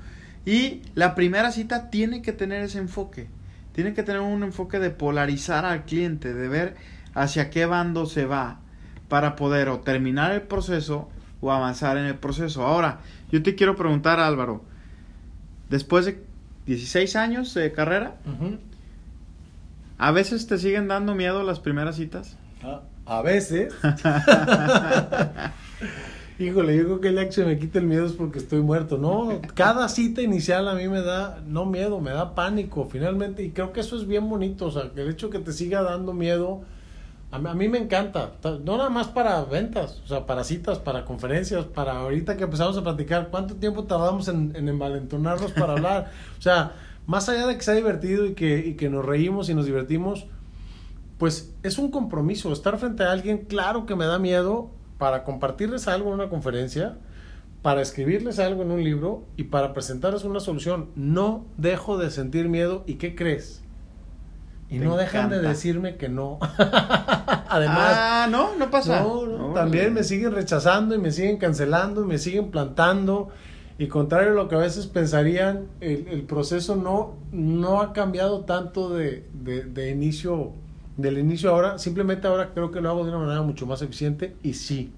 Y 0.47 0.83
la 0.95 1.15
primera 1.15 1.51
cita 1.51 1.91
tiene 1.91 2.23
que 2.23 2.33
tener 2.33 2.63
ese 2.63 2.79
enfoque. 2.79 3.29
Tiene 3.73 3.95
que 3.95 4.03
tener 4.03 4.21
un 4.21 4.43
enfoque 4.43 4.79
de 4.79 4.91
polarizar 4.91 5.65
al 5.65 5.85
cliente, 5.85 6.33
de 6.33 6.49
ver 6.49 6.77
hacia 7.15 7.51
qué 7.51 7.67
bando 7.67 8.07
se 8.07 8.27
va 8.27 8.61
para 9.15 9.37
poder 9.37 9.69
o 9.69 9.79
terminar 9.79 10.33
el 10.33 10.43
proceso 10.43 11.09
o 11.41 11.53
avanzar 11.53 11.97
en 11.99 12.07
el 12.07 12.17
proceso. 12.17 12.67
Ahora, 12.67 12.99
yo 13.31 13.45
te 13.45 13.55
quiero 13.55 13.77
preguntar, 13.77 14.19
Álvaro, 14.19 14.65
después 15.71 16.05
de 16.05 16.21
16 16.67 17.15
años 17.15 17.55
de 17.55 17.71
carrera, 17.71 18.17
¿a 19.99 20.11
veces 20.11 20.49
te 20.49 20.59
siguen 20.59 20.89
dando 20.89 21.15
miedo 21.15 21.45
las 21.45 21.61
primeras 21.61 21.95
citas? 21.95 22.37
Ah, 22.65 22.81
a 23.07 23.23
veces. 23.23 23.73
Híjole, 26.41 26.77
yo 26.77 26.83
creo 26.83 27.01
que 27.01 27.09
el 27.11 27.15
día 27.15 27.27
que 27.27 27.33
se 27.33 27.45
me 27.45 27.57
quite 27.57 27.79
el 27.79 27.87
miedo 27.87 28.07
es 28.07 28.15
porque 28.15 28.41
estoy 28.41 28.63
muerto. 28.63 28.99
No, 28.99 29.41
cada 29.55 29.89
cita 29.89 30.23
inicial 30.23 30.67
a 30.67 30.75
mí 30.75 30.89
me 30.89 31.03
da, 31.03 31.41
no 31.47 31.67
miedo, 31.67 32.01
me 32.01 32.11
da 32.11 32.35
pánico 32.35 32.89
finalmente. 32.91 33.45
Y 33.45 33.51
creo 33.51 33.73
que 33.73 33.79
eso 33.79 33.97
es 33.97 34.09
bien 34.09 34.29
bonito. 34.29 34.67
O 34.67 34.73
sea, 34.73 34.91
que 34.93 35.03
el 35.03 35.11
hecho 35.11 35.31
que 35.31 35.39
te 35.39 35.53
siga 35.53 35.83
dando 35.83 36.13
miedo, 36.13 36.65
a 37.35 37.55
mí, 37.55 37.69
me 37.69 37.79
encanta. 37.79 38.33
No 38.65 38.77
nada 38.77 38.91
más 38.91 39.09
para 39.09 39.45
ventas, 39.45 40.01
o 40.05 40.09
sea, 40.09 40.27
para 40.27 40.45
citas, 40.45 40.79
para 40.79 41.05
conferencias, 41.05 41.65
para 41.65 41.99
ahorita 41.99 42.37
que 42.37 42.45
empezamos 42.45 42.77
a 42.77 42.83
platicar, 42.83 43.29
¿cuánto 43.31 43.57
tiempo 43.57 43.85
tardamos 43.85 44.29
en, 44.29 44.55
en 44.55 44.69
envalentonarnos 44.69 45.53
para 45.53 45.73
hablar? 45.75 46.11
O 46.39 46.43
sea, 46.43 46.73
más 47.07 47.29
allá 47.29 47.47
de 47.47 47.57
que 47.57 47.63
sea 47.63 47.75
divertido 47.75 48.27
y 48.27 48.35
que, 48.35 48.59
y 48.59 48.75
que 48.75 48.89
nos 48.89 49.05
reímos 49.05 49.49
y 49.49 49.55
nos 49.55 49.67
divertimos, 49.67 50.27
pues 51.19 51.53
es 51.63 51.79
un 51.79 51.91
compromiso. 51.91 52.53
Estar 52.53 52.79
frente 52.79 53.03
a 53.03 53.13
alguien, 53.13 53.39
claro 53.47 53.87
que 53.87 53.97
me 53.97 54.07
da 54.07 54.19
miedo, 54.19 54.71
para 54.99 55.25
compartirles 55.25 55.89
algo 55.89 56.09
en 56.09 56.15
una 56.15 56.29
conferencia, 56.29 56.97
para 57.63 57.83
escribirles 57.83 58.39
algo 58.39 58.63
en 58.63 58.71
un 58.71 58.85
libro 58.85 59.25
y 59.37 59.45
para 59.45 59.73
presentarles 59.73 60.25
una 60.25 60.41
solución. 60.41 60.91
No 60.95 61.47
dejo 61.57 61.99
de 61.99 62.11
sentir 62.11 62.49
miedo 62.49 62.85
y 62.87 62.95
¿qué 62.95 63.15
crees? 63.15 63.64
Y 64.71 64.79
no 64.79 64.97
dejan 64.97 65.31
de 65.31 65.41
decirme 65.41 65.97
que 65.97 66.09
no. 66.09 66.39
Además. 66.59 67.93
Ah, 67.95 68.29
no, 68.31 68.57
no 68.57 68.71
pasa. 68.71 69.03
No, 69.03 69.53
también 69.55 69.95
me 69.95 70.03
siguen 70.03 70.33
rechazando 70.33 70.95
y 70.95 70.99
me 70.99 71.13
siguen 71.13 71.37
cancelando 71.37 72.03
y 72.03 72.07
me 72.07 72.19
siguen 72.19 72.51
plantando. 72.51 73.29
Y 73.79 73.89
contrario 73.89 74.33
a 74.33 74.35
lo 74.35 74.49
que 74.49 74.55
a 74.55 74.59
veces 74.59 74.87
pensarían, 74.87 75.67
el, 75.81 76.07
el 76.09 76.23
proceso 76.23 76.77
no, 76.77 77.15
no 77.33 77.81
ha 77.81 77.93
cambiado 77.93 78.45
tanto 78.45 78.91
de, 78.91 79.27
de, 79.33 79.65
de 79.65 79.91
inicio 79.91 80.53
del 80.97 81.19
inicio 81.19 81.51
ahora, 81.51 81.79
simplemente 81.79 82.27
ahora 82.27 82.51
creo 82.55 82.71
que 82.71 82.81
lo 82.81 82.89
hago 82.91 83.05
de 83.05 83.11
una 83.11 83.19
manera 83.19 83.43
mucho 83.43 83.67
más 83.67 83.83
eficiente 83.83 84.37
y 84.43 84.55
sí, 84.55 84.93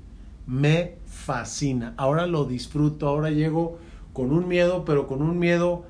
me 0.46 0.96
fascina. 1.06 1.94
Ahora 1.96 2.26
lo 2.26 2.44
disfruto, 2.44 3.08
ahora 3.08 3.30
llego 3.30 3.78
con 4.12 4.32
un 4.32 4.46
miedo, 4.46 4.84
pero 4.84 5.06
con 5.06 5.22
un 5.22 5.38
miedo 5.38 5.84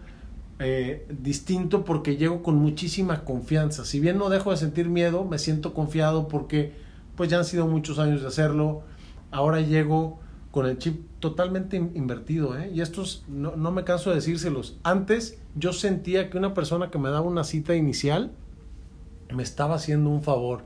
eh, 0.58 1.06
distinto 1.10 1.84
porque 1.84 2.16
llego 2.16 2.42
con 2.42 2.56
muchísima 2.56 3.24
confianza. 3.24 3.84
Si 3.84 4.00
bien 4.00 4.18
no 4.18 4.28
dejo 4.28 4.50
de 4.50 4.56
sentir 4.56 4.88
miedo, 4.88 5.24
me 5.24 5.38
siento 5.38 5.74
confiado 5.74 6.28
porque 6.28 6.72
pues 7.14 7.30
ya 7.30 7.38
han 7.38 7.44
sido 7.44 7.66
muchos 7.66 7.98
años 7.98 8.22
de 8.22 8.28
hacerlo. 8.28 8.82
Ahora 9.30 9.60
llego 9.60 10.18
con 10.50 10.66
el 10.66 10.78
chip 10.78 11.04
totalmente 11.20 11.76
invertido, 11.76 12.56
¿eh? 12.58 12.70
Y 12.72 12.80
estos 12.80 13.24
no, 13.28 13.56
no 13.56 13.72
me 13.72 13.84
canso 13.84 14.10
de 14.10 14.16
decírselos. 14.16 14.78
Antes 14.82 15.38
yo 15.54 15.72
sentía 15.74 16.30
que 16.30 16.38
una 16.38 16.54
persona 16.54 16.90
que 16.90 16.98
me 16.98 17.10
daba 17.10 17.26
una 17.26 17.44
cita 17.44 17.74
inicial, 17.74 18.32
me 19.34 19.42
estaba 19.42 19.74
haciendo 19.74 20.08
un 20.08 20.22
favor. 20.22 20.64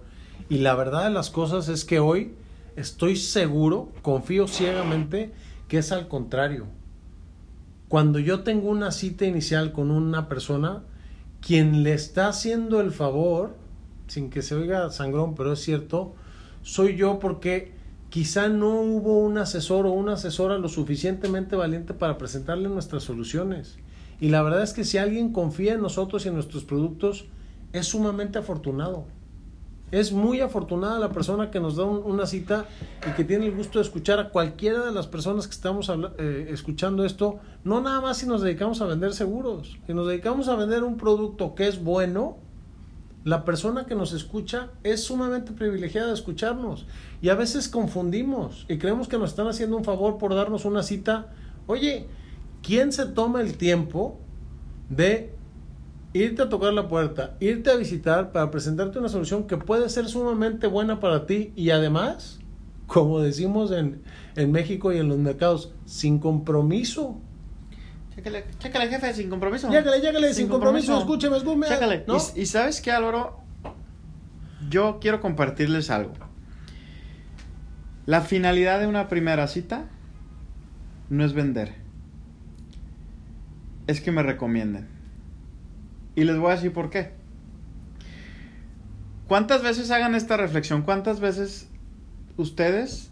Y 0.49 0.59
la 0.59 0.75
verdad 0.75 1.05
de 1.05 1.11
las 1.11 1.31
cosas 1.31 1.69
es 1.69 1.85
que 1.85 1.99
hoy 1.99 2.35
estoy 2.77 3.17
seguro, 3.17 3.89
confío 4.03 4.47
ciegamente, 4.47 5.33
que 5.69 5.79
es 5.79 5.93
al 5.93 6.09
contrario. 6.09 6.67
Cuando 7.91 8.21
yo 8.21 8.45
tengo 8.45 8.71
una 8.71 8.93
cita 8.93 9.25
inicial 9.25 9.73
con 9.73 9.91
una 9.91 10.29
persona, 10.29 10.85
quien 11.41 11.83
le 11.83 11.93
está 11.93 12.29
haciendo 12.29 12.81
el 12.81 12.93
favor, 12.93 13.57
sin 14.07 14.31
que 14.31 14.43
se 14.43 14.55
oiga 14.55 14.89
sangrón, 14.91 15.35
pero 15.35 15.55
es 15.55 15.59
cierto, 15.59 16.15
soy 16.63 16.95
yo 16.95 17.19
porque 17.19 17.73
quizá 18.09 18.49
no 18.49 18.81
hubo 18.81 19.19
un 19.19 19.39
asesor 19.39 19.87
o 19.87 19.91
una 19.91 20.13
asesora 20.13 20.57
lo 20.59 20.69
suficientemente 20.69 21.57
valiente 21.57 21.93
para 21.93 22.17
presentarle 22.17 22.69
nuestras 22.69 23.03
soluciones. 23.03 23.77
Y 24.21 24.29
la 24.29 24.43
verdad 24.43 24.63
es 24.63 24.73
que 24.73 24.85
si 24.85 24.97
alguien 24.97 25.33
confía 25.33 25.75
en 25.75 25.83
nosotros 25.83 26.25
y 26.25 26.29
en 26.29 26.35
nuestros 26.35 26.63
productos, 26.63 27.25
es 27.73 27.89
sumamente 27.89 28.39
afortunado. 28.39 29.07
Es 29.91 30.13
muy 30.13 30.41
afortunada 30.41 30.99
la 30.99 31.11
persona 31.11 31.51
que 31.51 31.59
nos 31.59 31.77
da 31.77 31.85
una 31.85 32.27
cita 32.27 32.67
y 33.09 33.13
que 33.15 33.25
tiene 33.25 33.47
el 33.47 33.57
gusto 33.57 33.79
de 33.79 33.85
escuchar 33.85 34.21
a 34.21 34.29
cualquiera 34.31 34.85
de 34.85 34.93
las 34.93 35.09
personas 35.09 35.47
que 35.47 35.53
estamos 35.53 35.91
eh, 36.19 36.49
escuchando 36.51 37.05
esto, 37.05 37.41
no 37.65 37.81
nada 37.81 38.01
más 38.01 38.19
si 38.19 38.27
nos 38.27 38.43
dedicamos 38.43 38.81
a 38.81 38.87
vender 38.87 39.13
seguros, 39.13 39.79
si 39.87 39.95
nos 39.95 40.07
dedicamos 40.07 40.49
a 40.49 40.55
vender 40.55 40.85
un 40.85 40.97
producto 40.97 41.55
que 41.55 41.67
es 41.67 41.83
bueno, 41.83 42.39
la 43.25 43.45
persona 43.45 43.85
que 43.85 43.95
nos 43.95 44.13
escucha 44.13 44.71
es 44.83 45.05
sumamente 45.05 45.53
privilegiada 45.53 46.09
de 46.09 46.15
escucharnos 46.15 46.87
y 47.21 47.29
a 47.29 47.35
veces 47.35 47.69
confundimos 47.69 48.65
y 48.69 48.79
creemos 48.79 49.09
que 49.09 49.19
nos 49.19 49.31
están 49.31 49.47
haciendo 49.47 49.77
un 49.77 49.85
favor 49.85 50.17
por 50.17 50.35
darnos 50.35 50.65
una 50.65 50.83
cita. 50.83 51.33
Oye, 51.67 52.07
¿quién 52.63 52.93
se 52.93 53.07
toma 53.07 53.43
el 53.43 53.59
tiempo 53.59 54.19
de 54.89 55.35
irte 56.13 56.43
a 56.43 56.49
tocar 56.49 56.73
la 56.73 56.89
puerta, 56.89 57.37
irte 57.41 57.71
a 57.71 57.77
visitar 57.77 58.33
para 58.33 58.51
presentarte 58.51 58.99
una 58.99 59.09
solución 59.09 59.47
que 59.47 59.57
puede 59.57 59.89
ser 59.89 60.09
sumamente 60.09 60.67
buena 60.67 61.01
para 61.01 61.27
ti 61.27 61.53
y 61.55 61.71
además, 61.71 62.41
como 62.87 63.21
decimos 63.21 63.71
en, 63.71 64.03
en 64.37 64.51
México 64.51 64.93
y 64.93 64.99
en 64.99 65.09
los 65.09 65.19
mercados, 65.19 65.73
sin 65.85 66.19
compromiso. 66.19 67.21
Chécale, 68.15 68.45
chécale, 68.59 68.89
jefe, 68.89 69.15
sin 69.15 69.31
compromiso. 69.31 69.71
Chécale, 69.71 70.01
chécale, 70.01 70.35
sin, 70.35 70.49
compromiso. 70.49 70.99
Escúcheme, 70.99 71.37
escúcheme. 71.37 71.69
Chécale. 71.69 72.05
Y, 72.37 72.41
y, 72.41 72.47
sabes 72.47 72.81
qué, 72.81 72.91
Álvaro, 72.91 73.39
yo 74.69 74.99
quiero 75.01 75.21
compartirles 75.21 75.91
algo. 75.91 76.13
La 78.07 78.23
finalidad 78.23 78.81
de 78.81 78.89
una 78.89 79.09
primera 79.09 79.47
cita 79.47 79.87
no 81.09 81.25
es 81.25 81.33
vender, 81.33 81.75
es 83.87 84.01
que 84.01 84.11
me 84.11 84.25
recomienden. 84.25 85.00
Y 86.21 86.25
les 86.25 86.37
voy 86.37 86.53
a 86.53 86.57
decir 86.57 86.71
por 86.71 86.91
qué. 86.91 87.13
¿Cuántas 89.27 89.63
veces 89.63 89.91
hagan 89.91 90.15
esta 90.15 90.37
reflexión? 90.37 90.83
¿Cuántas 90.83 91.19
veces 91.19 91.67
ustedes 92.37 93.11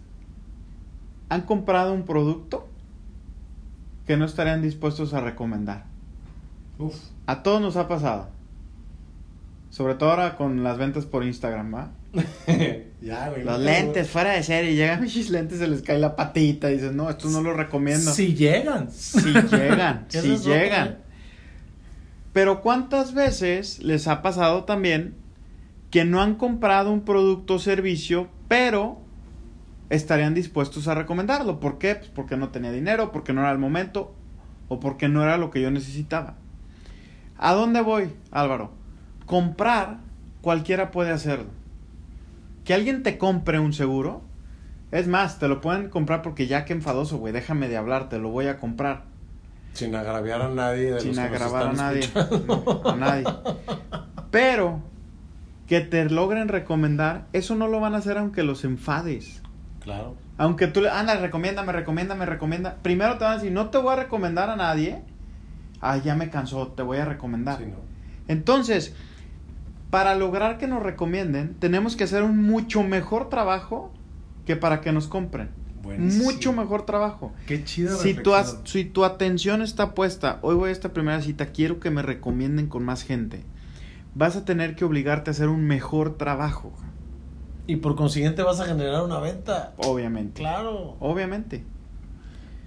han 1.31 1.41
comprado 1.41 1.95
un 1.95 2.05
producto 2.05 2.69
que 4.07 4.19
no 4.19 4.27
estarían 4.27 4.61
dispuestos 4.61 5.15
a 5.15 5.23
recomendar? 5.23 5.87
Uf. 6.79 6.97
A 7.25 7.43
todos 7.43 7.63
nos 7.63 7.77
ha 7.77 7.89
pasado. 7.89 8.29
Sobre 9.71 9.95
todo 9.95 10.11
ahora 10.11 10.37
con 10.37 10.63
las 10.63 10.77
ventas 10.77 11.07
por 11.07 11.25
Instagram, 11.25 11.75
¿va? 11.75 11.93
ya, 13.01 13.31
güey. 13.31 13.43
Los 13.43 13.59
lentes 13.59 14.11
fuera 14.11 14.33
de 14.33 14.43
serie. 14.43 14.75
Llegan 14.75 15.01
mis 15.01 15.31
lentes, 15.31 15.61
se 15.61 15.67
les 15.67 15.81
cae 15.81 15.99
la 15.99 16.15
patita. 16.15 16.71
Y 16.71 16.75
dices, 16.75 16.93
no, 16.93 17.09
esto 17.09 17.31
no 17.31 17.41
lo 17.41 17.55
recomiendo. 17.55 18.13
Si 18.13 18.35
llegan. 18.35 18.93
Si 18.93 19.33
llegan. 19.33 20.05
si 20.09 20.37
llegan. 20.37 21.08
Pero 22.33 22.61
¿cuántas 22.61 23.15
veces 23.15 23.83
les 23.83 24.07
ha 24.09 24.23
pasado 24.23 24.65
también 24.65 25.15
que 25.91 26.05
no 26.05 26.21
han 26.21 26.35
comprado 26.35 26.93
un 26.93 27.03
producto 27.03 27.55
o 27.55 27.59
servicio, 27.59 28.29
pero 28.49 29.01
estarían 29.91 30.35
dispuestos 30.35 30.89
a 30.89 30.95
recomendarlo? 30.95 31.61
¿Por 31.61 31.79
qué? 31.79 31.95
Pues 31.95 32.11
porque 32.11 32.37
no 32.37 32.51
tenía 32.51 32.71
dinero, 32.71 33.13
porque 33.13 33.33
no 33.33 33.41
era 33.41 33.53
el 33.53 33.59
momento 33.59 34.15
o 34.69 34.81
porque 34.81 35.09
no 35.09 35.23
era 35.23 35.39
lo 35.39 35.51
que 35.51 35.63
yo 35.63 35.71
necesitaba. 35.71 36.37
¿A 37.39 37.55
dónde 37.55 37.81
voy, 37.81 38.11
Álvaro? 38.31 38.73
Comprar, 39.27 40.01
cualquiera 40.41 40.91
puede 40.91 41.11
hacerlo. 41.11 41.51
Que 42.65 42.75
alguien 42.75 43.03
te 43.03 43.17
compre 43.17 43.59
un 43.59 43.73
seguro, 43.73 44.23
es 44.91 45.07
más, 45.07 45.39
te 45.39 45.49
lo 45.49 45.61
pueden 45.61 45.89
comprar 45.89 46.23
porque 46.23 46.47
ya 46.47 46.65
que 46.65 46.73
enfadoso, 46.73 47.19
güey, 47.19 47.33
déjame 47.33 47.69
de 47.69 47.77
hablar, 47.77 48.09
te 48.09 48.19
lo 48.19 48.31
voy 48.31 48.47
a 48.47 48.59
comprar. 48.59 49.05
Sin 49.79 49.95
agraviar 49.95 50.43
a 50.43 50.49
nadie. 50.49 50.99
Sin 50.99 51.17
agravar 51.21 51.69
a 51.69 51.73
nadie. 51.73 52.11
a 52.85 52.97
nadie. 52.97 53.25
Pero 54.33 54.83
que 55.69 55.81
te 55.81 56.05
logren 56.11 56.49
recomendar, 56.49 57.27
eso 57.33 57.55
no 57.55 57.69
lo 57.69 57.79
van 57.79 57.95
a 57.95 57.99
hacer 57.99 58.19
aunque 58.19 58.43
los 58.43 58.65
enfades. 58.65 59.41
Claro. 59.81 60.17
Aunque 60.37 60.67
tú 60.67 60.81
le, 60.81 60.91
anda, 60.91 61.15
recomienda, 61.15 61.63
me 61.63 61.71
recomienda, 61.71 62.17
me 62.17 62.27
recomienda. 62.27 62.79
Primero 62.83 63.19
te 63.19 63.25
van 63.25 63.35
a 63.35 63.37
decir, 63.37 63.53
no 63.53 63.71
te 63.71 63.79
voy 63.79 63.93
a 63.93 63.97
recomendar 63.97 64.51
a 64.51 64.57
nadie. 64.57 65.01
Ah, 65.81 65.97
ya 65.99 66.17
me 66.17 66.29
cansó, 66.29 66.67
te 66.69 66.83
voy 66.83 66.99
a 66.99 67.05
recomendar. 67.05 67.59
Sí, 67.59 67.67
no. 67.67 67.77
Entonces, 68.27 68.97
para 69.91 70.17
lograr 70.17 70.59
que 70.59 70.67
nos 70.67 70.83
recomienden, 70.83 71.55
tenemos 71.55 71.95
que 71.95 72.03
hacer 72.03 72.25
un 72.25 72.43
mucho 72.43 72.83
mejor 72.83 73.29
trabajo 73.29 73.93
que 74.45 74.57
para 74.57 74.81
que 74.81 74.91
nos 74.91 75.07
compren. 75.07 75.51
Buenísimo. 75.89 76.25
Mucho 76.25 76.53
mejor 76.53 76.85
trabajo. 76.85 77.33
Qué 77.47 77.65
chida 77.65 77.97
Si 77.97 78.13
tu, 78.13 78.33
si 78.65 78.85
tu 78.85 79.05
atención 79.05 79.63
está 79.63 79.95
puesta, 79.95 80.39
hoy 80.43 80.55
voy 80.55 80.69
a 80.69 80.73
esta 80.73 80.93
primera 80.93 81.23
cita, 81.23 81.47
quiero 81.47 81.81
que 81.81 81.89
me 81.89 82.03
recomienden 82.03 82.67
con 82.67 82.85
más 82.85 83.05
gente. 83.05 83.43
Vas 84.15 84.37
a 84.37 84.45
tener 84.45 84.77
que 84.77 84.85
obligarte 84.85 85.31
a 85.31 85.33
hacer 85.33 85.49
un 85.49 85.65
mejor 85.67 86.19
trabajo. 86.19 86.75
Y 87.67 87.77
por 87.77 87.97
consiguiente 87.97 88.43
vas 88.43 88.61
a 88.61 88.67
generar 88.67 89.03
una 89.03 89.19
venta. 89.19 89.73
Obviamente. 89.79 90.43
Claro. 90.43 90.97
Obviamente. 91.01 91.65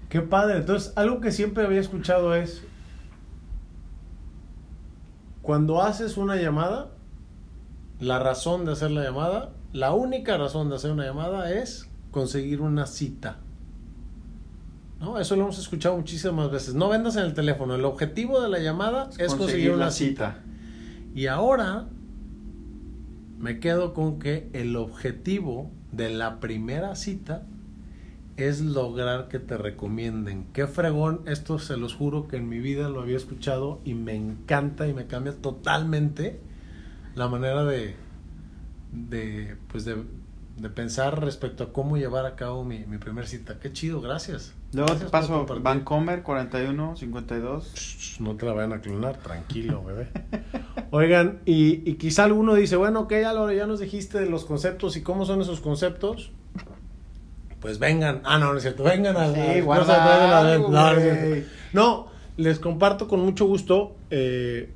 Qué 0.09 0.21
padre. 0.21 0.57
Entonces, 0.57 0.91
algo 0.95 1.21
que 1.21 1.31
siempre 1.31 1.63
había 1.63 1.79
escuchado 1.79 2.33
es, 2.33 2.63
cuando 5.43 5.83
haces 5.83 6.17
una 6.17 6.37
llamada, 6.37 6.89
la 7.99 8.17
razón 8.17 8.65
de 8.65 8.71
hacer 8.71 8.89
la 8.89 9.03
llamada, 9.03 9.53
la 9.73 9.93
única 9.93 10.37
razón 10.37 10.69
de 10.69 10.75
hacer 10.77 10.89
una 10.89 11.05
llamada 11.05 11.51
es 11.51 11.90
conseguir 12.11 12.61
una 12.61 12.85
cita. 12.85 13.37
¿No? 14.99 15.19
Eso 15.19 15.35
lo 15.35 15.43
hemos 15.43 15.57
escuchado 15.57 15.97
muchísimas 15.97 16.51
veces. 16.51 16.75
No 16.75 16.89
vendas 16.89 17.15
en 17.15 17.23
el 17.23 17.33
teléfono. 17.33 17.73
El 17.73 17.85
objetivo 17.85 18.39
de 18.41 18.49
la 18.49 18.59
llamada 18.59 19.09
es 19.17 19.33
conseguir, 19.33 19.71
una 19.71 19.85
la 19.85 19.91
cita. 19.91 20.43
Y 21.15 21.25
ahora 21.25 21.87
me 23.39 23.59
quedo 23.59 23.93
con 23.93 24.19
que 24.19 24.49
el 24.53 24.75
objetivo 24.75 25.71
de 25.91 26.11
la 26.11 26.39
primera 26.39 26.95
cita 26.95 27.47
es 28.37 28.61
lograr 28.61 29.27
que 29.27 29.39
te 29.39 29.57
recomienden. 29.57 30.45
Qué 30.53 30.67
fregón, 30.67 31.21
esto 31.25 31.59
se 31.59 31.77
los 31.77 31.95
juro 31.95 32.27
que 32.27 32.37
en 32.37 32.47
mi 32.47 32.59
vida 32.59 32.89
lo 32.89 33.01
había 33.01 33.17
escuchado 33.17 33.81
y 33.83 33.93
me 33.93 34.15
encanta 34.15 34.87
y 34.87 34.93
me 34.93 35.07
cambia 35.07 35.33
totalmente 35.33 36.39
la 37.15 37.27
manera 37.27 37.65
de, 37.65 37.95
de 38.91 39.57
pues 39.67 39.85
de, 39.85 40.03
de 40.61 40.69
pensar 40.69 41.19
respecto 41.23 41.63
a 41.63 41.73
cómo 41.73 41.97
llevar 41.97 42.25
a 42.25 42.35
cabo 42.35 42.63
mi, 42.63 42.79
mi 42.85 42.97
primer 42.97 43.27
cita. 43.27 43.59
Qué 43.59 43.73
chido, 43.73 43.99
gracias. 44.01 44.53
Luego 44.73 44.93
te 44.93 45.05
Gracias 45.05 45.11
paso. 45.11 45.45
Vancomer 45.61 46.23
41 46.23 46.95
52. 46.97 47.73
Shh, 47.73 48.19
No 48.21 48.35
te 48.35 48.45
la 48.45 48.53
vayan 48.53 48.73
a 48.73 48.81
clonar, 48.81 49.17
tranquilo, 49.17 49.83
bebé. 49.83 50.09
Oigan, 50.91 51.39
y, 51.45 51.89
y 51.89 51.95
quizá 51.95 52.23
alguno 52.25 52.53
dice, 52.53 52.75
bueno, 52.75 53.01
ok, 53.01 53.13
Álvaro, 53.13 53.51
ya 53.51 53.65
nos 53.65 53.79
dijiste 53.79 54.19
de 54.19 54.29
los 54.29 54.45
conceptos 54.45 54.95
y 54.97 55.01
cómo 55.03 55.25
son 55.25 55.41
esos 55.41 55.59
conceptos. 55.61 56.31
Pues 57.59 57.77
vengan, 57.77 58.21
ah, 58.23 58.37
no, 58.39 58.51
no 58.51 58.57
es 58.57 58.63
cierto, 58.63 58.83
vengan 58.83 59.15
a 59.17 59.33
Sí, 59.33 59.39
a- 59.39 59.61
guarda 59.63 60.57
no. 60.57 60.69
No, 61.73 62.07
les 62.37 62.59
comparto 62.59 63.07
con 63.07 63.19
mucho 63.21 63.45
gusto. 63.45 63.95
eh, 64.09 64.73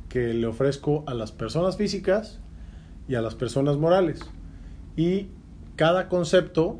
que 0.08 0.32
le 0.34 0.46
ofrezco 0.46 1.02
a 1.06 1.14
las 1.14 1.32
personas 1.32 1.76
físicas 1.76 2.38
y 3.08 3.16
a 3.16 3.22
las 3.22 3.34
personas 3.34 3.76
morales. 3.76 4.20
Y 4.96 5.26
cada 5.74 6.08
concepto, 6.08 6.78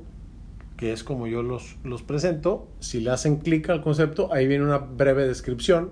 que 0.76 0.92
es 0.92 1.02
como 1.02 1.26
yo 1.26 1.42
los, 1.42 1.76
los 1.83 2.02
presento, 2.02 2.68
si 2.78 3.00
le 3.00 3.11
hacen 3.11 3.38
clic 3.38 3.68
al 3.68 3.83
concepto, 3.83 4.33
ahí 4.33 4.46
viene 4.46 4.62
una 4.64 4.78
breve 4.78 5.26
descripción. 5.26 5.90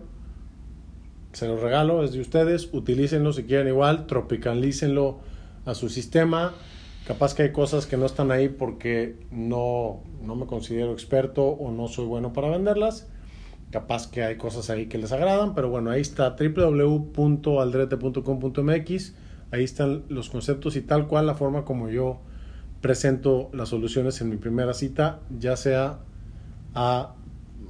Se 1.33 1.49
los 1.49 1.61
regalo, 1.61 2.05
es 2.05 2.13
de 2.13 2.21
ustedes, 2.21 2.73
utilícenlo 2.73 3.33
si 3.33 3.43
quieren 3.45 3.69
igual, 3.69 4.07
tropicalícenlo 4.07 5.19
a 5.69 5.75
su 5.75 5.89
sistema. 5.89 6.55
Capaz 7.07 7.35
que 7.35 7.43
hay 7.45 7.53
cosas 7.53 7.87
que 7.87 7.97
no 7.97 8.07
están 8.07 8.31
ahí 8.31 8.49
porque 8.49 9.17
no, 9.31 10.03
no 10.23 10.35
me 10.37 10.47
considero 10.47 10.93
experto 10.93 11.45
o 11.47 11.71
no 11.73 11.89
soy 11.89 12.07
bueno 12.07 12.33
para 12.33 12.51
venderlas. 12.51 13.09
Capaz 13.71 14.11
que 14.11 14.23
hay 14.25 14.37
cosas 14.37 14.71
ahí 14.71 14.87
que 14.87 14.99
les 14.99 15.13
agradan, 15.13 15.55
pero 15.55 15.69
bueno, 15.71 15.91
ahí 15.91 16.01
está 16.01 16.37
www.aldrete.com.mx. 16.39 19.15
Ahí 19.51 19.65
están 19.65 20.05
los 20.09 20.29
conceptos 20.29 20.77
y 20.77 20.83
tal 20.83 21.07
cual 21.07 21.27
la 21.27 21.35
forma 21.35 21.65
como 21.65 21.89
yo 21.89 22.21
presento 22.83 23.49
las 23.53 23.71
soluciones 23.71 24.21
en 24.21 24.29
mi 24.31 24.37
primera 24.37 24.75
cita, 24.75 25.21
ya 25.39 25.57
sea 25.57 26.01
a, 26.75 27.15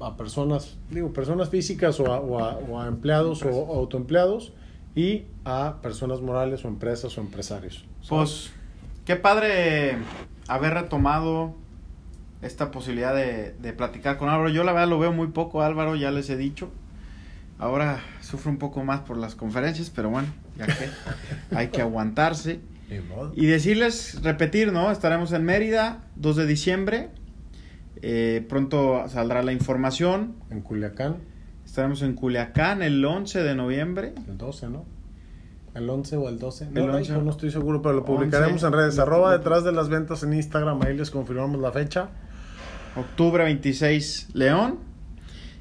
a 0.00 0.16
personas, 0.16 0.76
digo, 0.90 1.12
personas 1.12 1.50
físicas 1.50 2.00
o 2.00 2.12
a, 2.12 2.18
o 2.20 2.40
a- 2.40 2.56
o 2.58 2.80
a 2.80 2.88
empleados 2.88 3.42
o, 3.44 3.48
o 3.50 3.78
autoempleados 3.78 4.52
y 4.94 5.24
a 5.44 5.77
personas 5.83 6.20
morales 6.20 6.64
o 6.64 6.68
empresas 6.68 7.16
o 7.18 7.20
empresarios. 7.20 7.85
Pues, 8.09 8.51
qué 9.05 9.16
padre 9.16 9.98
haber 10.48 10.74
retomado 10.74 11.55
esta 12.42 12.70
posibilidad 12.70 13.14
de, 13.14 13.55
de 13.61 13.72
platicar 13.72 14.18
con 14.18 14.29
Álvaro. 14.29 14.48
Yo 14.48 14.64
la 14.64 14.72
verdad 14.72 14.88
lo 14.88 14.98
veo 14.98 15.12
muy 15.12 15.29
poco, 15.29 15.62
Álvaro, 15.62 15.96
ya 15.96 16.11
les 16.11 16.31
he 16.31 16.37
dicho. 16.37 16.70
Ahora 17.59 18.01
sufro 18.20 18.51
un 18.51 18.59
poco 18.59 18.85
más 18.85 19.01
por 19.01 19.16
las 19.16 19.35
conferencias, 19.35 19.90
pero 19.90 20.11
bueno, 20.11 20.29
ya 20.57 20.66
que 20.66 20.88
hay 21.57 21.68
que 21.68 21.81
aguantarse. 21.81 22.61
Y 23.35 23.46
decirles, 23.46 24.22
repetir, 24.22 24.72
¿no? 24.72 24.90
Estaremos 24.90 25.33
en 25.33 25.44
Mérida, 25.44 26.05
2 26.16 26.37
de 26.37 26.46
diciembre. 26.46 27.11
Eh, 28.01 28.46
pronto 28.48 29.05
saldrá 29.09 29.42
la 29.42 29.53
información. 29.53 30.37
En 30.51 30.62
Culiacán, 30.62 31.18
Estaremos 31.78 32.02
en 32.02 32.14
Culiacán 32.14 32.82
el 32.82 33.04
11 33.04 33.44
de 33.44 33.54
noviembre. 33.54 34.12
el 34.28 34.36
12, 34.36 34.68
¿no? 34.68 34.84
El 35.76 35.88
11 35.88 36.16
o 36.16 36.28
el 36.28 36.40
12. 36.40 36.64
El 36.64 36.74
No, 36.74 36.84
11. 36.96 37.12
hijo, 37.12 37.22
no 37.22 37.30
estoy 37.30 37.52
seguro, 37.52 37.82
pero 37.82 37.94
lo 37.94 38.04
publicaremos 38.04 38.64
11. 38.64 38.66
en 38.66 38.72
redes. 38.72 38.98
Arroba 38.98 39.30
detrás 39.30 39.62
de 39.62 39.70
las 39.70 39.88
ventas 39.88 40.24
en 40.24 40.32
Instagram, 40.32 40.82
ahí 40.82 40.96
les 40.96 41.12
confirmamos 41.12 41.60
la 41.60 41.70
fecha. 41.70 42.08
Octubre 42.96 43.44
26, 43.44 44.30
León. 44.34 44.80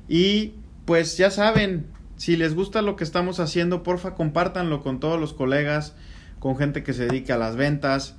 Y 0.09 0.55
pues 0.85 1.17
ya 1.19 1.29
saben, 1.29 1.85
si 2.15 2.35
les 2.35 2.55
gusta 2.55 2.81
lo 2.81 2.95
que 2.95 3.03
estamos 3.03 3.39
haciendo, 3.39 3.83
porfa, 3.83 4.15
compártanlo 4.15 4.81
con 4.81 4.99
todos 4.99 5.19
los 5.19 5.33
colegas, 5.33 5.93
con 6.39 6.57
gente 6.57 6.81
que 6.81 6.93
se 6.93 7.05
dedica 7.05 7.35
a 7.35 7.37
las 7.37 7.55
ventas. 7.55 8.15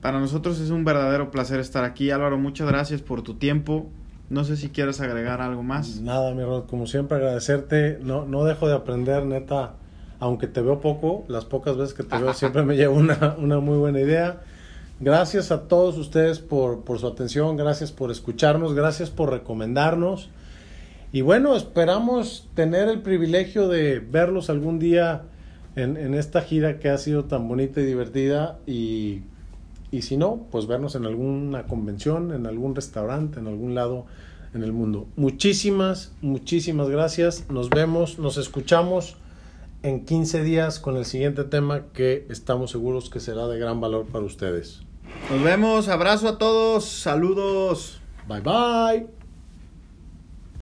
Para 0.00 0.20
nosotros 0.20 0.58
es 0.58 0.70
un 0.70 0.86
verdadero 0.86 1.30
placer 1.30 1.60
estar 1.60 1.84
aquí. 1.84 2.10
Álvaro, 2.10 2.38
muchas 2.38 2.66
gracias 2.66 3.02
por 3.02 3.20
tu 3.20 3.34
tiempo. 3.34 3.90
No 4.28 4.44
sé 4.44 4.56
si 4.56 4.70
quieres 4.70 5.00
agregar 5.00 5.40
algo 5.40 5.62
más. 5.62 6.00
Nada, 6.00 6.34
mi 6.34 6.42
Rod, 6.42 6.66
como 6.66 6.86
siempre 6.86 7.16
agradecerte. 7.16 7.98
No, 8.02 8.24
no 8.24 8.44
dejo 8.44 8.68
de 8.68 8.74
aprender, 8.74 9.24
neta. 9.24 9.74
Aunque 10.18 10.46
te 10.46 10.62
veo 10.62 10.80
poco, 10.80 11.24
las 11.28 11.44
pocas 11.44 11.76
veces 11.76 11.94
que 11.94 12.02
te 12.02 12.18
veo 12.18 12.32
siempre 12.34 12.62
me 12.62 12.76
llevo 12.76 12.96
una, 12.96 13.36
una 13.38 13.60
muy 13.60 13.78
buena 13.78 14.00
idea. 14.00 14.40
Gracias 14.98 15.52
a 15.52 15.68
todos 15.68 15.98
ustedes 15.98 16.38
por, 16.38 16.82
por 16.82 16.98
su 16.98 17.06
atención, 17.06 17.56
gracias 17.56 17.92
por 17.92 18.10
escucharnos, 18.10 18.74
gracias 18.74 19.10
por 19.10 19.30
recomendarnos. 19.30 20.30
Y 21.12 21.20
bueno, 21.20 21.54
esperamos 21.54 22.48
tener 22.54 22.88
el 22.88 23.02
privilegio 23.02 23.68
de 23.68 24.00
verlos 24.00 24.48
algún 24.48 24.78
día 24.78 25.22
en, 25.76 25.98
en 25.98 26.14
esta 26.14 26.40
gira 26.40 26.78
que 26.78 26.88
ha 26.88 26.98
sido 26.98 27.26
tan 27.26 27.46
bonita 27.46 27.80
y 27.80 27.84
divertida. 27.84 28.58
Y, 28.66 29.22
y 29.90 30.02
si 30.02 30.16
no, 30.16 30.46
pues 30.50 30.66
vernos 30.66 30.94
en 30.94 31.06
alguna 31.06 31.66
convención, 31.66 32.32
en 32.32 32.46
algún 32.46 32.74
restaurante, 32.74 33.40
en 33.40 33.46
algún 33.46 33.74
lado 33.74 34.06
en 34.54 34.62
el 34.62 34.72
mundo. 34.72 35.06
Muchísimas, 35.16 36.12
muchísimas 36.20 36.88
gracias. 36.88 37.48
Nos 37.50 37.70
vemos, 37.70 38.18
nos 38.18 38.36
escuchamos 38.38 39.16
en 39.82 40.04
15 40.04 40.42
días 40.42 40.80
con 40.80 40.96
el 40.96 41.04
siguiente 41.04 41.44
tema 41.44 41.86
que 41.92 42.26
estamos 42.30 42.72
seguros 42.72 43.10
que 43.10 43.20
será 43.20 43.46
de 43.46 43.58
gran 43.58 43.80
valor 43.80 44.06
para 44.06 44.24
ustedes. 44.24 44.80
Nos 45.30 45.42
vemos, 45.42 45.88
abrazo 45.88 46.28
a 46.28 46.38
todos, 46.38 46.84
saludos. 46.84 48.00
Bye 48.28 48.40
bye. 48.40 49.25